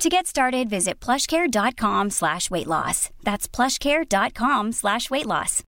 [0.00, 3.10] To get started, visit plushcare.com slash weight loss.
[3.22, 5.62] That's plushcare.com slash weight loss.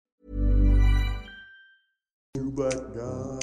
[2.35, 3.39] Black guy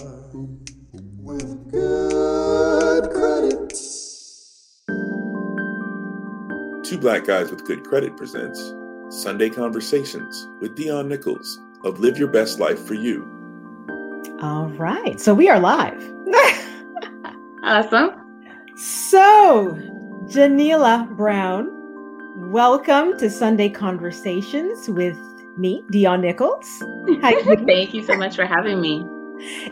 [1.19, 3.73] with good credit.
[6.83, 8.61] Two Black Guys with Good Credit presents
[9.09, 13.23] Sunday Conversations with Dion Nichols of Live Your Best Life for You.
[14.41, 15.19] All right.
[15.19, 16.01] So we are live.
[17.65, 18.09] Awesome.
[18.75, 19.79] So,
[20.33, 21.69] Janila Brown,
[22.51, 25.15] welcome to Sunday Conversations with
[25.59, 26.65] me, Dion Nichols.
[27.21, 29.05] Hi, Thank you so much for having me.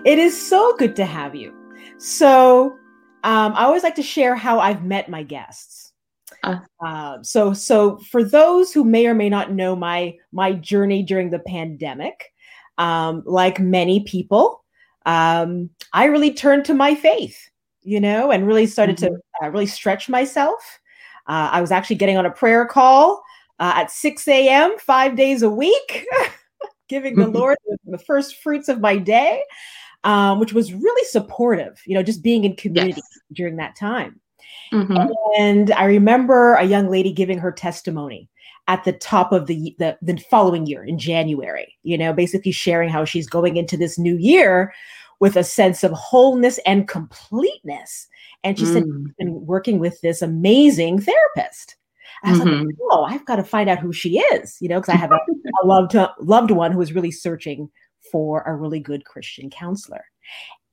[0.05, 1.51] it is so good to have you.
[1.97, 2.77] So,
[3.23, 5.93] um, I always like to share how I've met my guests.
[6.43, 6.59] Uh.
[6.79, 11.31] Uh, so, so for those who may or may not know my my journey during
[11.31, 12.31] the pandemic,
[12.77, 14.63] um, like many people,
[15.07, 17.49] um, I really turned to my faith,
[17.83, 20.79] you know, and really started to uh, really stretch myself.
[21.27, 23.21] Uh, I was actually getting on a prayer call
[23.59, 24.77] uh, at 6 a.m.
[24.79, 26.05] five days a week,
[26.89, 29.43] giving the Lord the, first fruits of my day,
[30.03, 33.19] um, which was really supportive, you know, just being in community Yes.
[33.33, 34.19] during that time.
[34.73, 35.09] Mhm.
[35.37, 38.29] And I remember a young lady giving her testimony
[38.67, 42.89] at the top of the, the the following year in January, you know, basically sharing
[42.89, 44.73] how she's going into this new year
[45.21, 48.07] with a sense of wholeness and completeness.
[48.43, 49.05] And she said Mm.
[49.05, 51.77] she's been working with this amazing therapist.
[52.23, 52.71] I was like, Mhm.
[52.89, 55.19] oh, I've got to find out who she is, you know, because I have a,
[55.63, 57.69] a loved loved one who is really searching
[58.11, 60.03] for a really good Christian counselor.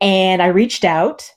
[0.00, 1.31] And I reached out,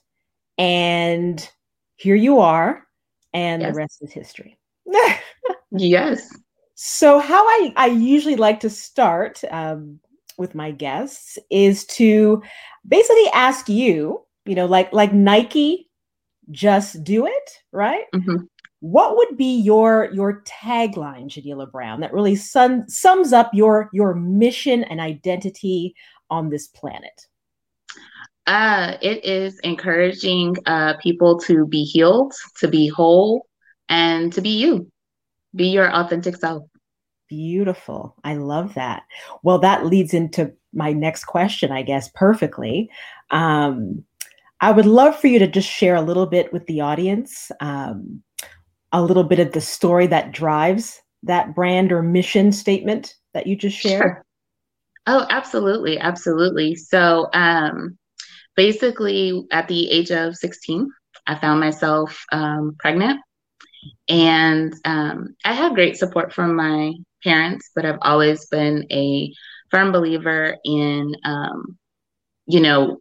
[0.58, 1.48] and
[1.96, 2.86] here you are,
[3.34, 3.72] and Yes.
[3.72, 4.58] the rest is history.
[5.70, 6.28] Yes.
[6.74, 10.00] so, how I, I usually like to start um,
[10.38, 12.42] with my guests is to
[12.86, 15.88] basically ask you, you know, like like Nike,
[16.50, 18.04] just do it, right?
[18.14, 18.48] Mhm.
[18.80, 24.14] What would be your your tagline, Janila Brown, that really sum, sums up your your
[24.14, 25.94] mission and identity
[26.30, 27.26] on this planet?
[28.46, 33.46] Uh, it is encouraging uh, people to be healed, to be whole,
[33.88, 34.90] and to be you.
[35.54, 36.64] Be your authentic self.
[37.32, 38.14] Beautiful.
[38.24, 39.04] I love that.
[39.42, 42.90] Well, that leads into my next question, I guess, perfectly.
[43.30, 44.04] Um,
[44.60, 48.22] I would love for you to just share a little bit with the audience, um,
[48.92, 53.56] a little bit of the story that drives that brand or mission statement that you
[53.56, 54.02] just shared.
[54.02, 54.24] Sure.
[55.06, 55.98] Oh, absolutely.
[55.98, 56.74] Absolutely.
[56.74, 57.96] So, um,
[58.56, 60.86] basically, at the age of 16,
[61.26, 63.22] I found myself um, pregnant.
[64.08, 66.92] And um, I had great support from my
[67.24, 69.32] parents, but I've always been a
[69.70, 71.78] firm believer in, um,
[72.46, 72.98] you know,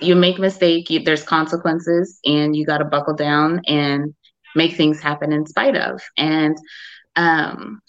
[0.00, 4.14] you make mistake, you, there's consequences, and you got to buckle down and
[4.54, 6.00] make things happen in spite of.
[6.16, 6.56] And
[7.16, 7.80] um,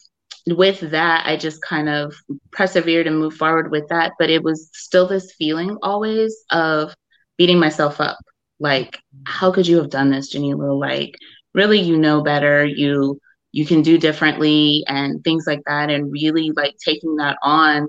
[0.47, 2.15] with that, I just kind of
[2.51, 4.13] persevered and moved forward with that.
[4.19, 6.93] But it was still this feeling always of
[7.37, 8.17] beating myself up.
[8.59, 10.79] Like, how could you have done this, Janila?
[10.79, 11.15] Like,
[11.55, 12.65] really, you know better.
[12.65, 13.19] You
[13.53, 15.89] you can do differently and things like that.
[15.91, 17.87] And really like taking that on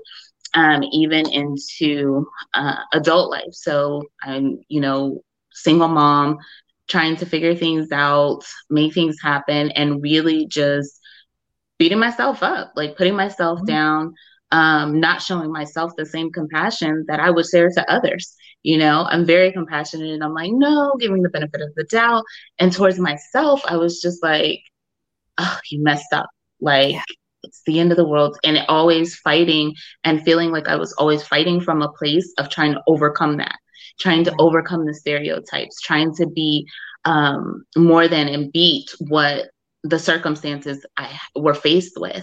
[0.55, 3.53] um, even into uh, adult life.
[3.53, 5.21] So I'm, you know,
[5.53, 6.37] single mom,
[6.89, 10.99] trying to figure things out, make things happen, and really just
[11.79, 13.67] beating myself up, like putting myself Mhm.
[13.67, 14.13] down,
[14.51, 18.35] um, not showing myself the same compassion that I would share to others.
[18.67, 22.25] You know, I'm very compassionate and I'm like, no, giving the benefit of the doubt.
[22.59, 24.59] And towards myself, I was just like,
[25.37, 26.27] oh, you messed up.
[26.59, 27.03] Like, yeah.
[27.43, 28.37] it's the end of the world.
[28.43, 29.73] And always fighting
[30.03, 33.55] and feeling like I was always fighting from a place of trying to overcome that,
[34.01, 36.67] trying to overcome the stereotypes, trying to be
[37.05, 39.45] um, more than and beat what
[39.83, 42.17] the circumstances I were faced with.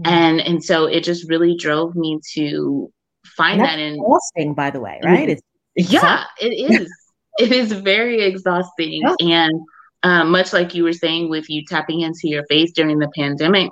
[0.00, 0.06] Mm-hmm.
[0.06, 2.90] And and so it just really drove me to
[3.26, 5.28] find that in exhausting, by the way, right?
[5.28, 5.42] It's
[5.76, 6.90] yeah, it is.
[7.38, 9.02] it is very exhausting.
[9.02, 9.14] Yeah.
[9.20, 9.60] And
[10.02, 13.70] um, much like you were saying with you tapping into your faith during the pandemic,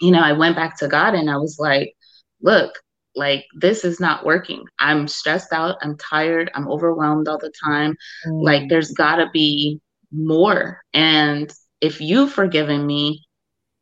[0.00, 1.94] you know, I went back to God and I was like,
[2.40, 2.72] look,
[3.16, 4.64] like this is not working.
[4.78, 5.76] I'm stressed out.
[5.82, 6.50] I'm tired.
[6.54, 7.96] I'm overwhelmed all the time.
[8.26, 8.44] Mm.
[8.44, 9.80] Like there's got to be
[10.12, 10.80] more.
[10.94, 13.26] And if you've forgiven me,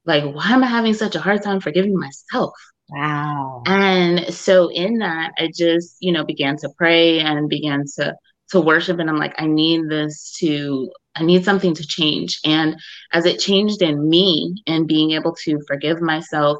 [0.07, 2.55] like why am I having such a hard time forgiving myself?
[2.91, 3.63] Wow.
[3.67, 8.15] And so in that, I just, you know, began to pray and began to
[8.51, 12.39] to worship and I'm like I need this to I need something to change.
[12.45, 12.77] And
[13.13, 16.59] as it changed in me and being able to forgive myself,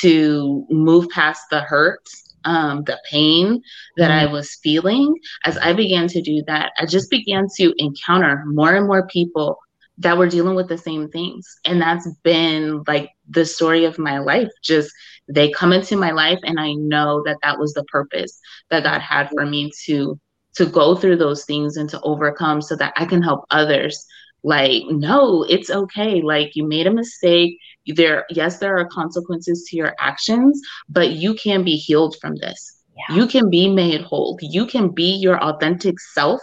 [0.00, 2.02] to move past the hurt,
[2.44, 3.62] um, the pain
[3.96, 4.28] that mm.
[4.28, 8.74] I was feeling, as I began to do that, I just began to encounter more
[8.74, 9.58] and more people
[9.98, 11.46] that were dealing with the same things.
[11.64, 14.50] And that's been like the story of my life.
[14.62, 14.92] Just
[15.28, 18.38] they come into my life and I know that that was the purpose
[18.70, 20.18] that God had for me to
[20.56, 24.06] to go through those things and to overcome so that I can help others.
[24.42, 26.20] Like no it's okay.
[26.20, 27.58] Like you made a mistake.
[27.86, 32.80] There yes there are consequences to your actions but you can be healed from this.
[32.96, 33.16] Yeah.
[33.16, 34.38] you can be made whole.
[34.40, 36.40] You can be your authentic self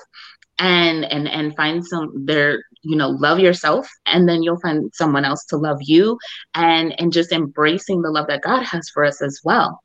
[0.60, 5.26] and and and find some there you know love yourself and then you'll find someone
[5.26, 6.18] else to love you
[6.56, 9.82] and and just embracing the love that god has for us as well.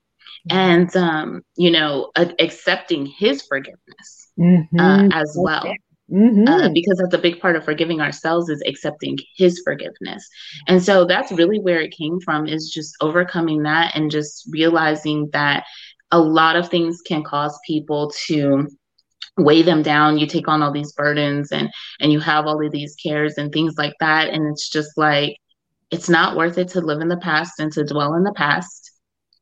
[0.50, 4.80] And um you know uh, accepting his forgiveness mm-hmm.
[4.80, 5.64] uh, as well.
[6.10, 6.46] mm-hmm.
[6.46, 10.28] uh, because that's a big part of forgiving ourselves is accepting his forgiveness.
[10.68, 15.28] And so that's really where it came from is just overcoming that and just realizing
[15.32, 15.64] that
[16.12, 18.68] a lot of things can cause people to
[19.36, 21.68] weigh them down you take on all these burdens and
[22.00, 24.30] and you have all of these cares and things like that.
[24.30, 25.36] And it's just like
[25.90, 28.90] it's not worth it to live in the past and to dwell in the past.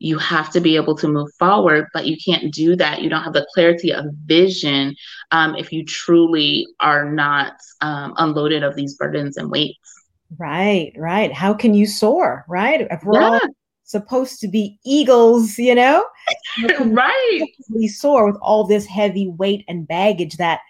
[0.01, 3.03] You have to be able to move forward but you can't do that.
[3.03, 4.95] You don't have the clarity of vision
[5.31, 9.79] um, if you truly are not um, unloaded of these burdens and weights.
[10.37, 11.33] Right right.
[11.33, 12.87] How can you soar right?
[12.91, 13.29] If we're yeah.
[13.29, 13.41] all
[13.85, 16.05] supposed to be eagles, you know?
[16.81, 17.47] right.
[17.71, 20.61] We soar with all this heavy weight and baggage that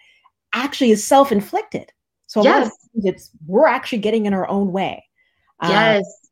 [0.53, 1.91] actually is self-inflicted.
[2.27, 2.71] So yes.
[2.95, 5.03] it's we're actually getting in our own way.
[5.61, 6.27] Uh, yes.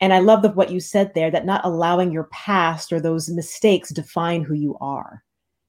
[0.00, 3.28] and I love the, what you said there that not allowing your past or those
[3.28, 5.22] mistakes define who you are.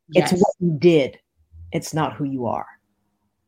[0.09, 0.31] Yes.
[0.31, 1.19] It's what you did.
[1.71, 2.67] It's not who you are.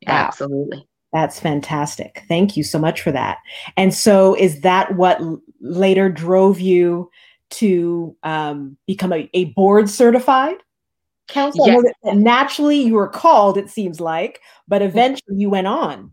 [0.05, 0.13] Wow.
[0.13, 0.87] Absolutely.
[1.13, 2.23] That's fantastic.
[2.27, 3.37] Thank you so much for that.
[3.77, 5.21] And so, is that what
[5.61, 7.09] later drove you
[7.49, 10.57] to um, become a, a, board certified
[11.29, 11.81] counselor?
[12.03, 12.15] Yes.
[12.15, 16.11] Naturally, you were called, it seems like, but eventually you went on.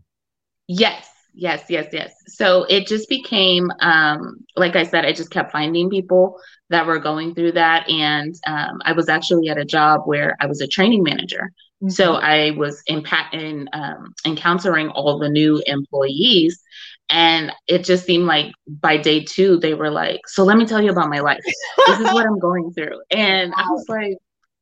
[0.67, 2.13] Yes, yes, yes, yes.
[2.27, 6.39] So it just became, um, like I said, I just kept finding people
[6.69, 7.87] that were going through that.
[7.89, 11.51] And um, I was actually at a job where I was a training manager.
[11.81, 11.89] Mm-hmm.
[11.89, 16.61] So I was impacting um, encountering all the new employees.
[17.09, 20.81] And it just seemed like by day two, they were like, So let me tell
[20.81, 21.43] you about my life.
[21.85, 22.99] this is what I'm going through.
[23.11, 24.17] And I was like,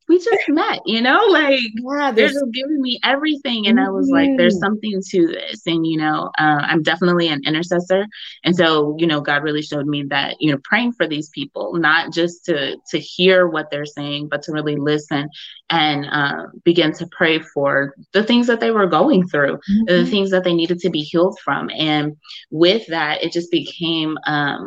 [0.08, 3.68] we just met, you know, like yeah, they're just giving me everything.
[3.68, 3.84] And.
[3.84, 4.64] I was like, there's mm-hmm.
[4.64, 5.66] something to this.
[5.66, 8.06] And, you know, uh, I'm definitely an intercessor.
[8.44, 11.74] And so, you know, God really showed me that, you know, praying for these people,
[11.74, 15.28] not just to, to hear what they're saying, but to really listen
[15.70, 19.84] and uh, begin to pray for the things that they were going through, mm-hmm.
[19.86, 21.70] the things that they needed to be healed from.
[21.70, 22.16] And
[22.50, 24.66] with that, it just became, um,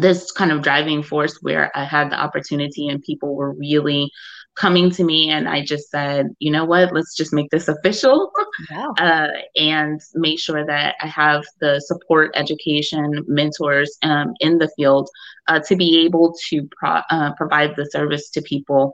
[0.00, 4.10] this kind of driving force where I had the opportunity and people were really
[4.56, 8.30] coming to me and I just said, you know what, let's just make this official
[8.98, 15.08] uh, and make sure that I have the support, education, mentors um, in the field
[15.48, 18.92] uh, to be able to pro- uh, provide the service to people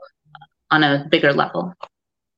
[0.71, 1.73] on a bigger level.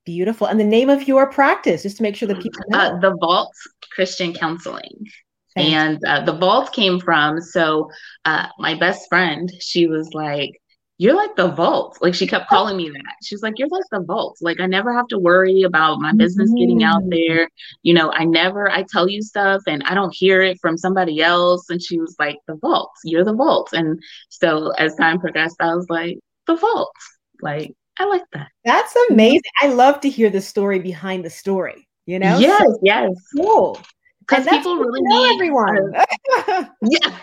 [0.06, 0.48] Beautiful.
[0.48, 3.00] And the name of your practice, just to make sure that people uh, know.
[3.00, 3.54] the Vault
[3.94, 5.08] Christian Counseling
[5.56, 7.90] and uh, the vault came from so
[8.26, 10.60] uh, my best friend she was like
[11.00, 11.98] you're like the vault.
[12.02, 13.16] Like she kept calling me that.
[13.24, 14.38] She's like, you're like the vault.
[14.42, 17.50] Like I never have to worry about my business getting out there.
[17.82, 21.22] You know, I never, I tell you stuff and I don't hear it from somebody
[21.22, 21.70] else.
[21.70, 23.74] And she was like, the vault, you're the vault.
[23.74, 26.96] And so as time progressed, I was like, the vault.
[27.42, 28.48] Like, I like that.
[28.64, 29.42] That's amazing.
[29.62, 31.88] I love to hear the story behind the story.
[32.06, 33.12] You know, yes, So yes.
[33.36, 33.80] cool.
[34.28, 35.94] Because people really know need everyone.
[36.82, 37.18] Yeah.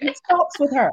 [0.00, 0.90] it stops with her.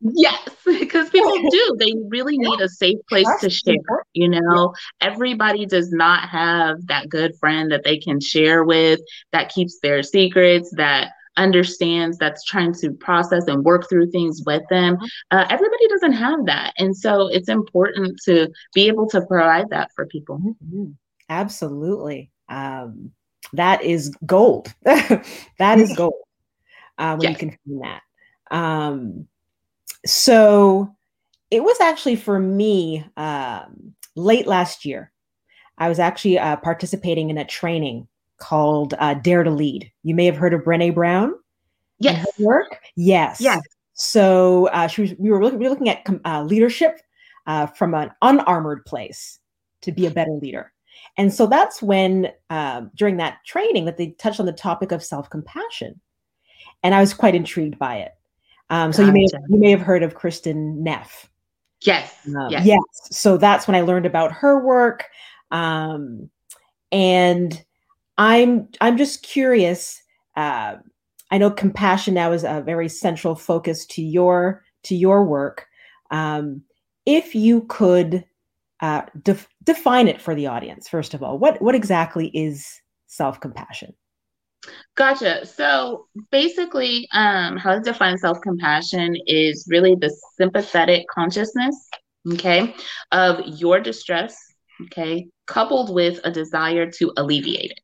[0.00, 1.76] Yes, because people do.
[1.78, 3.76] They really need a safe place to share.
[4.14, 9.00] You know, everybody does not have that good friend that they can share with,
[9.32, 14.62] that keeps their secrets, that understands, that's trying to process and work through things with
[14.70, 14.98] them.
[15.30, 16.74] Uh, everybody doesn't have that.
[16.78, 20.38] And so it's important to be able to provide that for people.
[20.70, 20.94] Mhm.
[21.28, 22.30] Absolutely.
[22.48, 23.12] Um,
[23.54, 24.72] that is gold.
[24.84, 26.14] that is gold
[26.98, 28.02] uh, when you can find that.
[28.50, 29.28] Um,
[30.04, 30.94] so
[31.50, 35.12] it was actually for me um, late last year.
[35.78, 38.06] I was actually uh, participating in a training
[38.38, 39.90] called uh, Dare to Lead.
[40.02, 41.34] You may have heard of Brene Brown.
[41.98, 42.26] Yes.
[42.38, 42.80] work.
[42.96, 43.40] Yes.
[43.40, 43.60] Yes.
[43.94, 47.00] So uh, she was, we were looking, we were looking at com- uh, leadership
[47.46, 49.38] uh, from an unarmored place
[49.82, 50.72] to be a better leader.
[51.18, 55.02] And so that's when, um, during that training, that they touched on the topic of
[55.02, 56.00] self compassion,
[56.82, 58.12] and I was quite intrigued by it.
[58.70, 61.28] Um, so you may have, you may have heard of Kristin Neff.
[61.82, 62.14] Yes.
[62.26, 62.64] Um, yes.
[62.64, 62.80] Yes.
[63.10, 65.04] So that's when I learned about her work.
[65.50, 66.30] Um,
[66.90, 67.62] and
[68.18, 70.02] I'm I'm just curious.
[70.36, 70.76] Uh,
[71.30, 75.66] I know compassion now is a very central focus to your to your work.
[76.10, 76.62] Um,
[77.04, 78.24] if you could
[78.82, 82.68] uh, def- define it for the audience, first of all, what what exactly is
[83.06, 83.94] self compassion?
[84.96, 85.46] Gotcha.
[85.46, 91.88] So basically, um, how to define self compassion is really the sympathetic consciousness,
[92.34, 92.74] okay,
[93.12, 94.36] of your distress,
[94.82, 97.80] okay, coupled with a desire to alleviate it.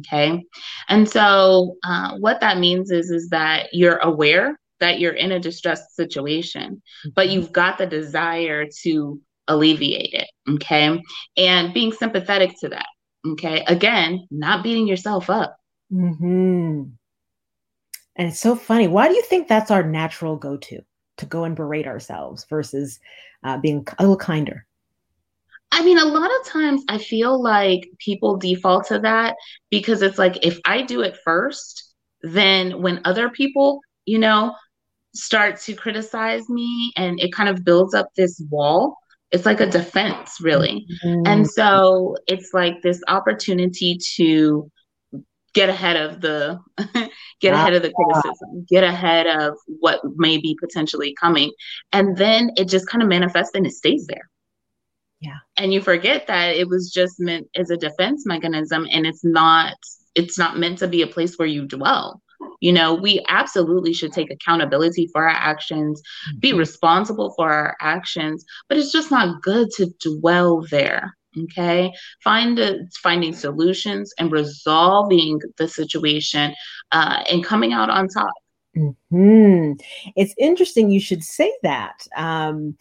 [0.00, 0.44] Okay.
[0.88, 5.40] And so uh, what that means is is that you're aware that you're in a
[5.40, 6.82] distressed situation,
[7.14, 10.28] but you've got the desire to alleviate it.
[10.48, 11.02] Okay.
[11.36, 12.86] And being sympathetic to that.
[13.26, 13.64] Okay.
[13.66, 15.56] Again, not beating yourself up.
[15.90, 16.82] hmm
[18.16, 18.88] And it's so funny.
[18.88, 20.80] Why do you think that's our natural go to
[21.18, 23.00] to go and berate ourselves versus
[23.42, 24.66] uh, being a little kinder?
[25.72, 29.36] I mean, a lot of times I feel like people default to that
[29.70, 34.54] because it's like if I do it first, then when other people, you know,
[35.14, 38.96] start to criticize me and it kind of builds up this wall,
[39.30, 40.86] it's like a defense, really.
[41.02, 41.44] And mm-hmm.
[41.44, 44.70] so it's like this opportunity to
[45.52, 46.60] get ahead of the
[47.40, 51.50] get ahead of the criticism, get ahead of what may be potentially coming.
[51.92, 54.28] And then it just kind of manifests and it stays there.
[55.20, 55.38] Yeah.
[55.56, 59.76] And you forget that it was just meant as a defense mechanism and it's not
[60.14, 62.22] it's not meant to be a place where you dwell.
[62.60, 66.02] You know, we absolutely should take accountability for our actions,
[66.38, 71.16] be responsible for our actions, but it's just not good to dwell there.
[71.44, 71.92] Okay.
[72.24, 76.54] Find a, finding solutions and resolving the situation
[76.92, 78.32] uh, and coming out on top.
[79.10, 79.72] hmm
[80.16, 82.06] It's interesting you should say that.
[82.16, 82.76] Um,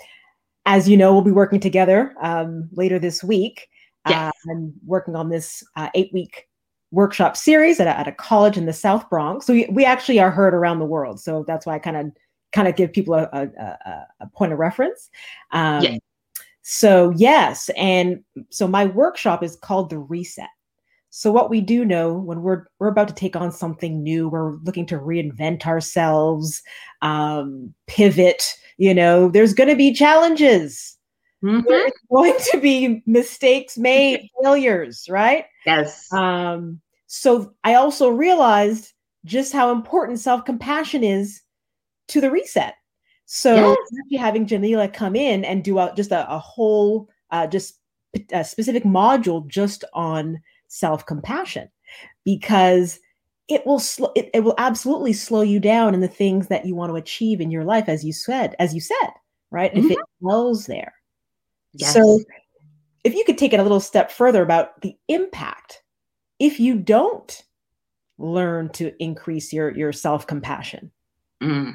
[0.65, 3.67] as you know, we'll be working together um, later this week.
[4.07, 4.33] Yes.
[4.47, 6.47] Uh, I'm working on this uh, eight week
[6.91, 9.45] workshop series at a, at a college in the South Bronx.
[9.45, 11.19] So we, we actually are heard around the world.
[11.19, 12.11] So that's why I kind of
[12.53, 15.09] kind of give people a, a, a, point of reference.
[15.51, 15.99] Um, Yes.
[16.67, 20.49] So yes, and so my workshop is called the Reset.
[21.11, 24.55] So what we do know when we're we're about to take on something new, we're
[24.63, 26.63] looking to reinvent ourselves,
[27.03, 28.51] um, pivot.
[28.77, 30.94] You know, there's going to be challenges.
[31.45, 31.63] Mhm.
[31.67, 35.45] There's going to be mistakes made, failures, right?
[35.65, 36.11] Yes.
[36.11, 38.93] Um, so I also realized
[39.25, 41.41] just how important self compassion is
[42.09, 42.75] to the reset.
[43.25, 43.77] So Yes.
[44.19, 47.79] having Janila come in and do a, just a, a whole, uh, just
[48.31, 51.69] a specific module just on self compassion,
[52.23, 52.99] because
[53.47, 56.75] it will sl- it, it will absolutely slow you down in the things that you
[56.75, 59.09] want to achieve in your life, as you said, as you said,
[59.51, 59.71] right?
[59.75, 60.93] If it dwells there.
[61.77, 61.93] Yes.
[61.93, 62.19] So
[63.03, 65.81] if you could take it a little step further about the impact
[66.39, 67.43] if you don't
[68.17, 70.91] learn to increase your your self-compassion
[71.43, 71.73] Mm.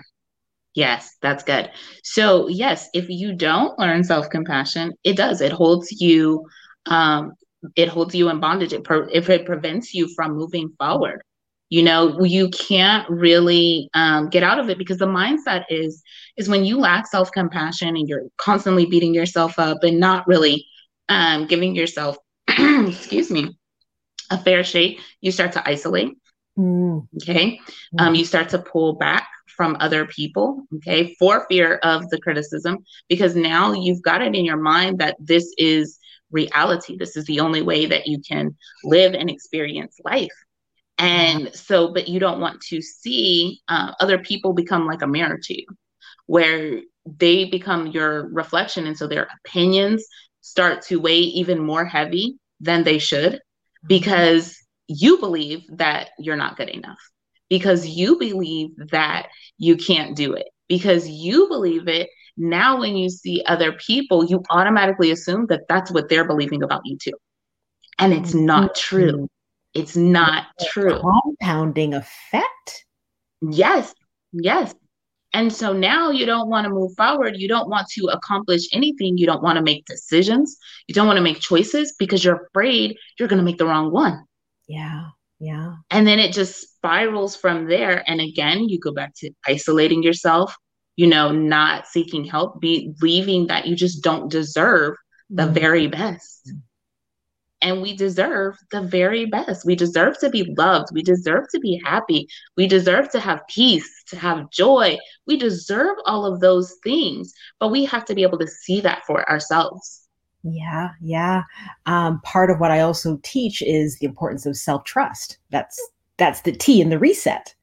[0.74, 1.70] Yes, that's good.
[2.04, 5.40] So, yes, if you don't learn self-compassion, it does.
[5.40, 6.46] It holds you,
[6.86, 7.32] um,
[7.76, 8.72] it holds you in bondage.
[8.72, 11.22] It pre if it prevents you from moving forward.
[11.70, 16.02] You know, you can't really um, get out of it because the mindset is
[16.36, 20.66] is when you lack self compassion and you're constantly beating yourself up and not really
[21.08, 22.16] um, giving yourself,
[22.48, 23.56] excuse me,
[24.30, 25.00] a fair shake.
[25.20, 26.16] You start to isolate.
[26.58, 27.06] Mm.
[27.22, 27.60] Okay,
[27.94, 28.00] mm.
[28.00, 32.78] Um, you start to pull back from other people, okay, for fear of the criticism,
[33.08, 35.98] because now you've got it in your mind that this is
[36.32, 36.96] reality.
[36.96, 40.32] This is the only way that you can live and experience life.
[41.00, 41.36] Mm-hmm.
[41.46, 45.38] And so, but you don't want to see uh, other people become like a mirror
[45.42, 45.66] to you,
[46.26, 48.86] where they become your reflection.
[48.86, 50.04] And so their opinions
[50.42, 53.88] start to weigh even more heavy than they should mm-hmm.
[53.88, 54.56] because
[54.88, 56.98] you believe that you're not good enough
[57.48, 62.08] because you believe that you can't do it because you believe it.
[62.36, 66.82] Now when you see other people you automatically assume that that's what they're believing about
[66.84, 67.12] you too.
[67.98, 68.96] And it's not mm-hmm.
[68.96, 69.28] true
[69.74, 72.84] it's not true compounding effect
[73.42, 73.94] yes
[74.32, 74.74] yes
[75.32, 79.16] and so now you don't want to move forward you don't want to accomplish anything
[79.16, 82.96] you don't want to make decisions you don't want to make choices because you're afraid
[83.18, 84.24] you're going to make the wrong one
[84.68, 85.06] yeah
[85.40, 85.76] yeah.
[85.90, 88.04] And then it just spirals from there.
[88.06, 90.54] And again, you go back to isolating yourself,
[90.96, 94.96] you know, not seeking help, believing that you just don't deserve
[95.30, 95.54] the mm-hmm.
[95.54, 96.52] very best.
[97.62, 99.66] And we deserve the very best.
[99.66, 100.88] We deserve to be loved.
[100.92, 102.26] We deserve to be happy.
[102.56, 104.96] We deserve to have peace, to have joy.
[105.26, 109.02] We deserve all of those things, but we have to be able to see that
[109.06, 110.08] for ourselves.
[110.42, 111.42] Yeah, yeah.
[111.86, 115.38] Um, part of what I also teach is the importance of self trust.
[115.50, 115.78] That's
[116.16, 117.54] that's the T in the reset.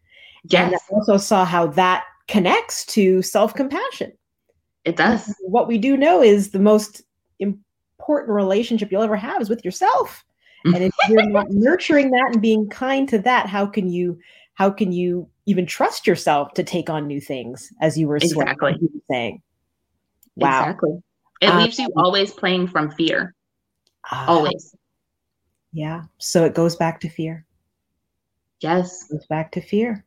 [0.45, 0.65] Yes.
[0.65, 4.11] And I also saw how that connects to self compassion.
[4.85, 5.33] It does.
[5.41, 7.01] What we do know is the most
[7.99, 10.23] important relationship you'll ever have is with yourself.
[10.65, 14.19] And if you're not nurturing that and being kind to that, how can you
[14.55, 18.75] how can you even trust yourself to take on new things as you were exactly
[19.09, 19.41] saying?
[20.35, 20.61] Wow.
[20.61, 21.03] Exactly.
[21.41, 23.35] It um, leaves you always playing from fear.
[24.11, 24.75] Uh, always.
[25.71, 26.03] Yeah.
[26.17, 27.45] So it goes back to fear.
[28.61, 29.05] Yes.
[29.09, 30.03] It goes back to fear.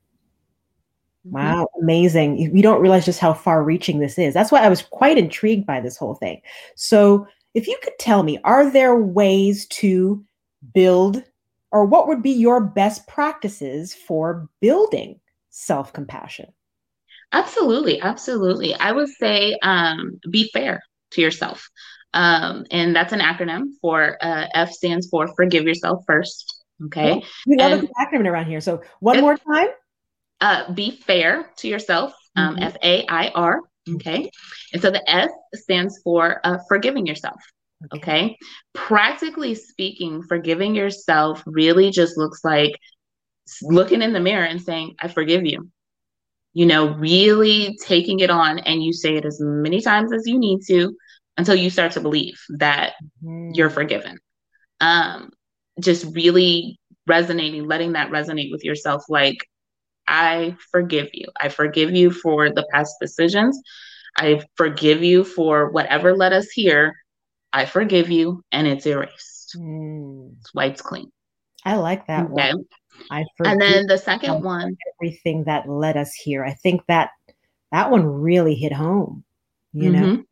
[1.26, 1.36] Mm-hmm.
[1.36, 2.38] Wow, amazing.
[2.38, 4.32] You don't realize just how far reaching this is.
[4.32, 6.40] That's why I was quite intrigued by this whole thing.
[6.76, 10.24] So, if you could tell me, are there ways to
[10.74, 11.22] build,
[11.72, 15.20] or what would be your best practices for building
[15.50, 16.52] self compassion?
[17.32, 18.00] Absolutely.
[18.00, 18.74] Absolutely.
[18.74, 21.68] I would say um, be fair to yourself.
[22.12, 26.64] Um, and that's an acronym for uh, F stands for forgive yourself first.
[26.86, 27.12] Okay.
[27.12, 28.60] Oh, we love and, a acronym around here.
[28.60, 29.68] So one if, more time.
[30.40, 32.14] Uh, be fair to yourself.
[32.34, 32.64] Um, mm-hmm.
[32.64, 33.60] F A I R.
[33.88, 34.30] Okay.
[34.72, 37.40] And so the S stands for uh, forgiving yourself.
[37.94, 37.98] Okay.
[37.98, 38.36] okay.
[38.74, 42.72] Practically speaking, forgiving yourself really just looks like
[43.62, 45.70] looking in the mirror and saying, I forgive you
[46.52, 50.38] you know, really taking it on and you say it as many times as you
[50.38, 50.96] need to
[51.36, 53.52] until you start to believe that mm-hmm.
[53.54, 54.18] you're forgiven.
[54.80, 55.30] Um,
[55.78, 59.38] just really resonating, letting that resonate with yourself like,
[60.10, 61.28] I forgive you.
[61.40, 63.62] I forgive you for the past decisions.
[64.16, 66.94] I forgive you for whatever led us here.
[67.52, 69.56] I forgive you, and it's erased.
[69.56, 70.34] Mm.
[70.40, 71.10] It's wiped clean.
[71.64, 72.52] I like that okay.
[72.52, 72.64] one.
[73.10, 76.44] I and then the second one, everything that led us here.
[76.44, 77.10] I think that
[77.70, 79.24] that one really hit home.
[79.72, 80.02] You mm-hmm.
[80.02, 80.22] know,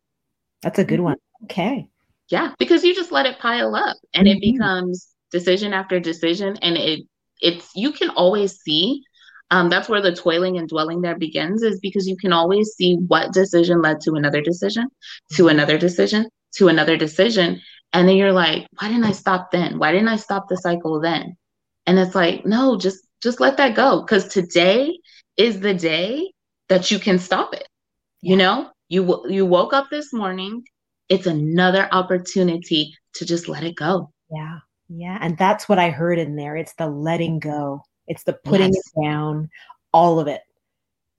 [0.61, 1.03] that's a good mm-hmm.
[1.03, 1.17] one.
[1.45, 1.87] Okay.
[2.29, 4.37] Yeah, because you just let it pile up, and mm-hmm.
[4.37, 6.99] it becomes decision after decision, and it
[7.41, 9.03] it's you can always see.
[9.51, 12.95] Um, that's where the toiling and dwelling there begins, is because you can always see
[13.07, 14.87] what decision led to another decision,
[15.31, 15.49] to mm-hmm.
[15.49, 17.61] another decision, to another decision,
[17.93, 19.79] and then you're like, why didn't I stop then?
[19.79, 21.35] Why didn't I stop the cycle then?
[21.85, 24.97] And it's like, no, just just let that go cuz today
[25.37, 26.31] is the day
[26.69, 27.67] that you can stop it.
[28.21, 28.31] Yeah.
[28.31, 30.63] You know, you you woke up this morning,
[31.09, 34.11] it's another opportunity to just let it go.
[34.31, 34.59] Yeah.
[34.89, 36.55] Yeah, and that's what I heard in there.
[36.55, 37.83] It's the letting go.
[38.09, 38.91] It's the putting yes.
[38.95, 39.49] it down,
[39.93, 40.41] all of it.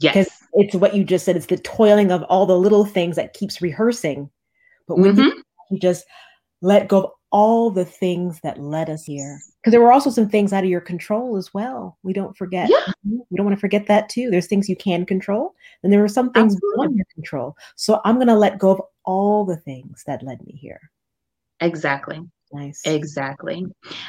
[0.01, 0.15] Yes.
[0.15, 1.37] Because it's what you just said.
[1.37, 4.31] It's the toiling of all the little things that keeps rehearsing.
[4.87, 5.23] But when mm-hmm.
[5.23, 6.05] you, you just
[6.63, 10.29] let go of all the things that led us here because there were also some
[10.29, 12.93] things out of your control as well we don't forget yeah.
[13.05, 16.09] we don't want to forget that too there's things you can control and there were
[16.09, 20.03] some things beyond your control so i'm going to let go of all the things
[20.07, 20.91] that led me here
[21.61, 22.21] exactly
[22.53, 23.65] nice exactly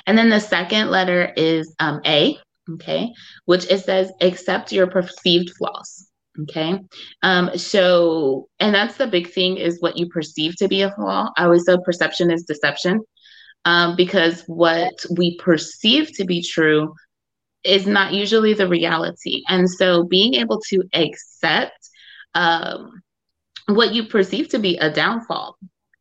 [0.08, 2.38] and then the second letter is um, a
[2.70, 3.12] okay
[3.46, 6.08] which it says accept your perceived flaws
[6.42, 6.80] okay
[7.24, 11.30] um so and that's the big thing is what you perceive to be a flaw
[11.38, 13.00] i always say perception is deception
[13.66, 16.94] um because what we perceive to be true
[17.64, 19.44] is not usually the reality.
[19.48, 21.90] And so being able to accept
[22.34, 23.02] um,
[23.68, 25.58] what you perceive to be a downfall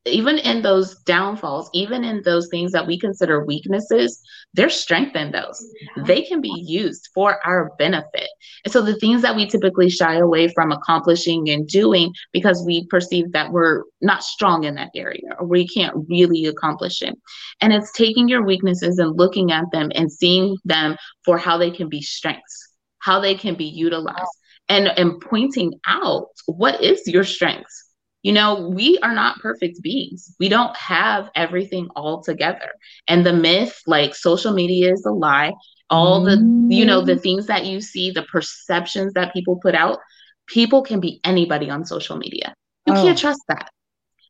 [0.06, 4.22] even in those downfalls, even in those things that we consider weaknesses,
[4.54, 5.62] there's strength in those.
[6.06, 8.28] They can be used for our benefit.
[8.64, 12.86] And so the things that we typically shy away from accomplishing and doing because we
[12.86, 17.16] perceive that we're not strong in that area or we can't really accomplish it.
[17.60, 21.70] And it's taking your weaknesses and looking at them and seeing them for how they
[21.70, 24.30] can be strengths, how they can be utilized.
[24.68, 27.89] And, and pointing out what is your strengths
[28.22, 30.35] you know, we are not perfect beings.
[30.38, 32.70] We don't have everything all together.
[33.09, 35.52] And the myth, like social media is a lie.
[35.88, 36.37] All the,
[36.68, 37.22] you know, the mm.
[37.22, 39.98] things that you see, the perceptions that people put out,
[40.46, 42.54] people can be anybody on social media.
[42.87, 43.02] You oh.
[43.02, 43.70] can't trust that.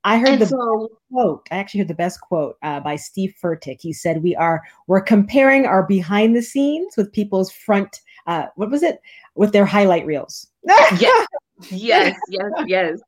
[0.02, 1.46] I heard and the so, quote.
[1.50, 3.78] I actually heard the best quote uh, by Steve Furtick.
[3.80, 8.00] He said, "We are we're comparing our behind the scenes with people's front.
[8.26, 8.98] Uh, what was it?
[9.34, 11.26] With their highlight reels." yes,
[11.70, 13.00] yes, yes, yes.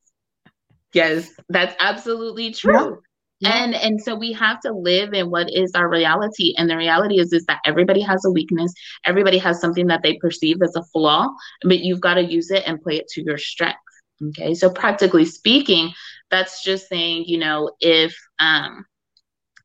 [0.93, 2.99] Yes, that's absolutely true.
[3.41, 3.51] Yeah.
[3.51, 3.65] Yeah.
[3.65, 6.55] And and so we have to live in what is our reality.
[6.57, 8.73] And the reality is is that everybody has a weakness.
[9.05, 11.29] Everybody has something that they perceive as a flaw,
[11.63, 13.81] but you've got to use it and play it to your strength.
[14.29, 14.55] Okay.
[14.55, 15.93] So practically speaking,
[16.31, 18.85] that's just saying, you know, if um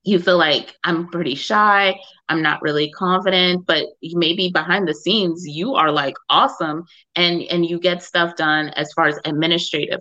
[0.04, 5.46] you feel like I'm pretty shy, I'm not really confident, but maybe behind the scenes
[5.46, 6.86] you are like awesome
[7.16, 10.00] and and you get stuff done as far as administrative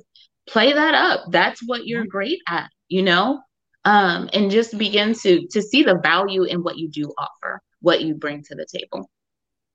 [0.48, 1.30] play that up.
[1.30, 3.40] That's what you're great at you know?
[3.84, 8.02] Um, and just begin to to see the value in what you do offer what
[8.02, 9.08] you bring to the table.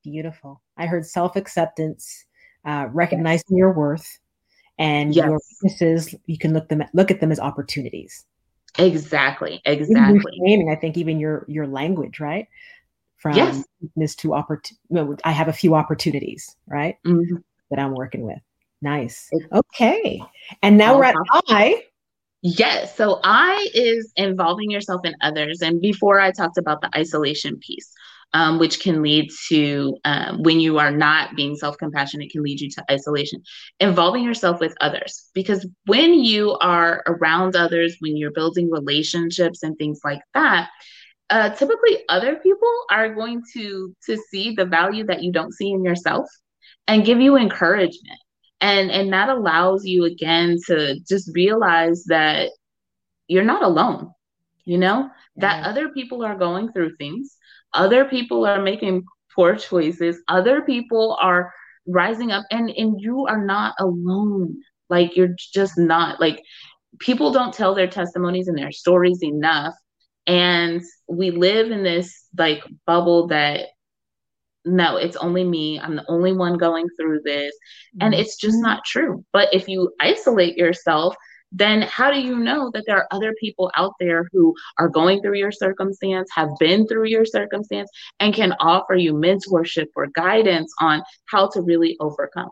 [0.04, 0.60] Beautiful.
[0.76, 2.26] I heard self-acceptance
[2.66, 3.58] uh, recognizing yes.
[3.58, 4.18] your worth
[4.78, 5.24] and yes.
[5.24, 6.14] your weaknesses.
[6.26, 8.26] You can look them at, look at them as opportunities.
[8.78, 10.70] Exactly exactly.
[10.70, 12.48] i think even your your language right?
[13.18, 13.62] From yes.
[13.82, 16.96] weakness to opportunity i have a few opportunities right?
[17.06, 17.36] Mm-hmm.
[17.70, 18.40] that i'm working with
[18.82, 19.30] Nice.
[19.52, 20.20] Okay.
[20.60, 21.14] And now we're at
[21.48, 21.84] I.
[22.42, 22.96] Yes.
[22.96, 25.62] So I is involving yourself in others.
[25.62, 27.88] And before I talked about the isolation piece,
[28.34, 32.60] um, which can lead to um, when you are not being self compassionate, can lead
[32.60, 33.40] you to isolation.
[33.78, 35.30] Involving yourself with others.
[35.32, 40.70] Because when you are around others, when you're building relationships and things like that,
[41.30, 45.70] uh, typically other people are going to to see the value that you don't see
[45.70, 46.26] in yourself
[46.88, 48.18] and give you encouragement
[48.62, 52.50] and and that allows you again to just realize that
[53.28, 54.12] you're not alone
[54.64, 55.10] you know?
[55.36, 55.68] That yeah.
[55.68, 57.36] other people are going through things.
[57.74, 60.20] Other people are making poor choices.
[60.28, 61.52] Other people are
[61.86, 64.56] rising up and and you are not alone.
[64.90, 66.20] Like you're just not.
[66.20, 66.42] Like
[66.98, 69.74] people don't tell their testimonies and their stories enough.
[70.26, 73.68] And we live in this like bubble that
[74.64, 75.80] no, it's only me.
[75.80, 77.52] I'm the only one going through this.
[78.00, 79.24] And it's just not true.
[79.32, 81.16] But if you isolate yourself,
[81.50, 85.20] then how do you know that there are other people out there who are going
[85.20, 90.72] through your circumstance, have been through your circumstance, and can offer you mentorship or guidance
[90.80, 92.50] on how to really overcome?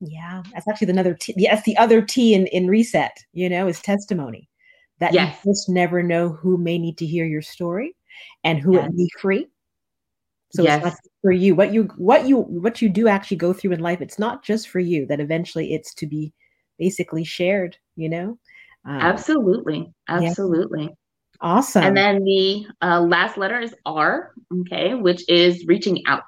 [0.00, 1.34] Yeah, that's actually another T.
[1.36, 4.48] Yes, the other T in, in reset, you know, is testimony.
[5.00, 5.36] That yes.
[5.44, 7.96] you just never know who may need to hear your story
[8.44, 8.86] and who yes.
[8.86, 9.46] it may free
[10.56, 10.78] so yes.
[10.78, 11.54] it's not for you.
[11.54, 14.68] What you what you what you do actually go through in life, it's not just
[14.68, 15.06] for you.
[15.06, 16.32] That eventually it's to be
[16.78, 17.76] basically shared.
[17.96, 18.38] You know.
[18.84, 20.84] Um, absolutely, absolutely.
[20.84, 20.90] Yeah.
[21.40, 21.84] Awesome.
[21.84, 24.32] And then the uh, last letter is R.
[24.60, 26.22] Okay, which is reaching out.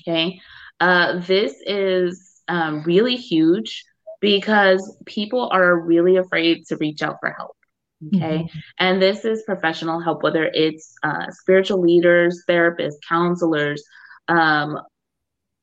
[0.00, 0.40] Okay,
[0.80, 3.84] uh, this is um, really huge
[4.20, 7.56] because people are really afraid to reach out for help.
[8.06, 8.38] Okay.
[8.38, 8.58] Mm-hmm.
[8.78, 13.82] And this is professional help, whether it's uh, spiritual leaders, therapists, counselors,
[14.28, 14.80] um,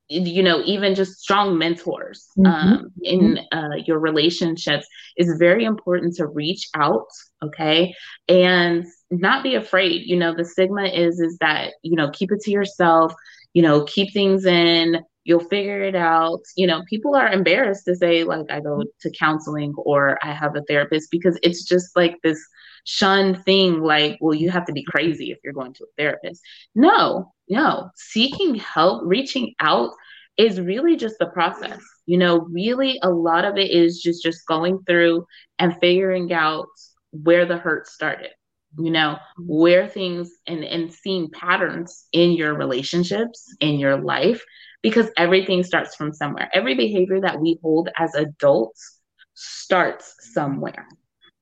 [0.10, 2.45] you know, even just strong mentors mm-hmm.
[2.45, 3.58] um, in mm-hmm.
[3.58, 7.08] uh, your relationships is very important to reach out.
[7.43, 7.93] Okay.
[8.30, 10.04] And not be afraid.
[10.06, 13.13] You know, the stigma is, is that, you know, keep it to yourself,
[13.54, 16.40] you know, keep things in, you'll figure it out.
[16.56, 20.56] You know, people are embarrassed to say, like, I go to counseling or I have
[20.56, 22.40] a therapist because it's just like this
[22.86, 26.42] shunned thing like, well, you have to be crazy if you're going to a therapist.
[26.76, 27.90] No, no.
[27.96, 29.92] Seeking help, reaching out
[30.38, 31.82] is really just the process.
[32.06, 35.28] You know, really a lot of it is just just going through
[35.60, 36.68] and figuring out
[37.12, 38.30] where the hurt started
[38.77, 44.43] you know where things and and seeing patterns in your relationships in your life
[44.82, 46.49] because everything starts from somewhere.
[46.53, 48.99] Every behavior that we hold as adults
[49.34, 50.88] starts somewhere.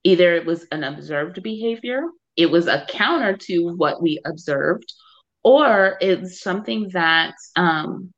[0.03, 2.03] Either it was an observed behavior,
[2.35, 4.91] it was a counter to what we observed,
[5.43, 8.13] or it's something that um,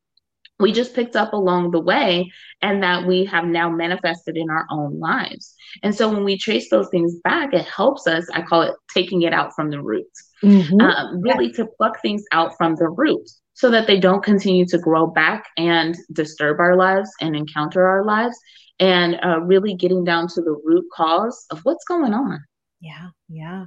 [0.60, 4.66] we just picked up along the way and that we have now manifested in our
[4.72, 5.54] own lives.
[5.84, 9.22] And so when we trace those things back, it helps us, I call it taking
[9.22, 10.82] it out from the roots, mm-hmm.
[10.82, 14.78] um, really to pluck things out from the roots so that they don't continue to
[14.78, 18.38] grow back and disturb our lives and encounter our lives
[18.80, 22.44] and uh, really getting down to the root cause of what's going on.
[22.80, 23.66] Yeah, yeah.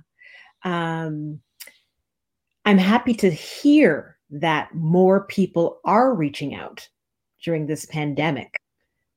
[0.65, 1.41] Um,
[2.65, 6.89] I'm happy to hear that more people are reaching out
[7.43, 8.61] during this pandemic.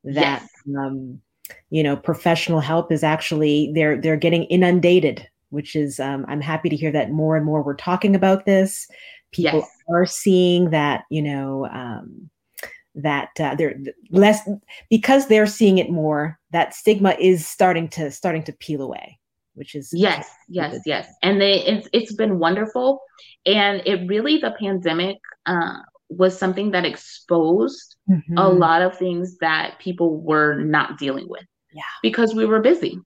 [0.03, 0.49] That yes.
[0.77, 1.21] um,
[1.69, 6.69] you know, professional help is actually they're they're getting inundated, which is um, I'm happy
[6.69, 8.87] to hear that more and more we're talking about this.
[9.31, 9.69] People yes.
[9.89, 12.29] are seeing that you know um,
[12.95, 13.75] that uh, they're
[14.09, 14.47] less
[14.89, 16.39] because they're seeing it more.
[16.51, 19.19] That stigma is starting to starting to peel away
[19.55, 21.07] which is yes yes yes.
[21.21, 23.01] and they it's, it's been wonderful.
[23.45, 28.37] And it really the pandemic uh, was something that exposed mm-hmm.
[28.37, 31.45] a lot of things that people were not dealing with.
[31.73, 31.81] Yeah.
[32.01, 32.99] Because we were busy.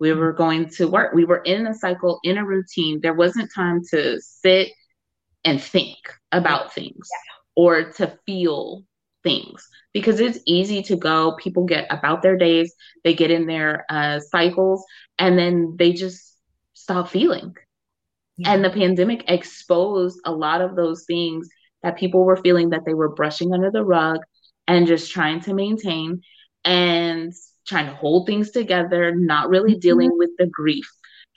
[0.00, 0.20] We mm-hmm.
[0.20, 1.14] were going to work.
[1.14, 3.00] We were in a cycle in a routine.
[3.00, 4.68] There wasn't time to sit
[5.44, 5.96] and think
[6.32, 7.62] about things yeah.
[7.62, 8.84] or to feel
[9.28, 13.84] things because it's easy to go people get about their days they get in their
[13.90, 14.84] uh, cycles
[15.18, 16.36] and then they just
[16.74, 17.54] stop feeling
[18.38, 18.52] yeah.
[18.52, 21.48] and the pandemic exposed a lot of those things
[21.82, 24.20] that people were feeling that they were brushing under the rug
[24.66, 26.20] and just trying to maintain
[26.64, 27.32] and
[27.66, 29.88] trying to hold things together not really mm-hmm.
[29.88, 30.88] dealing with the grief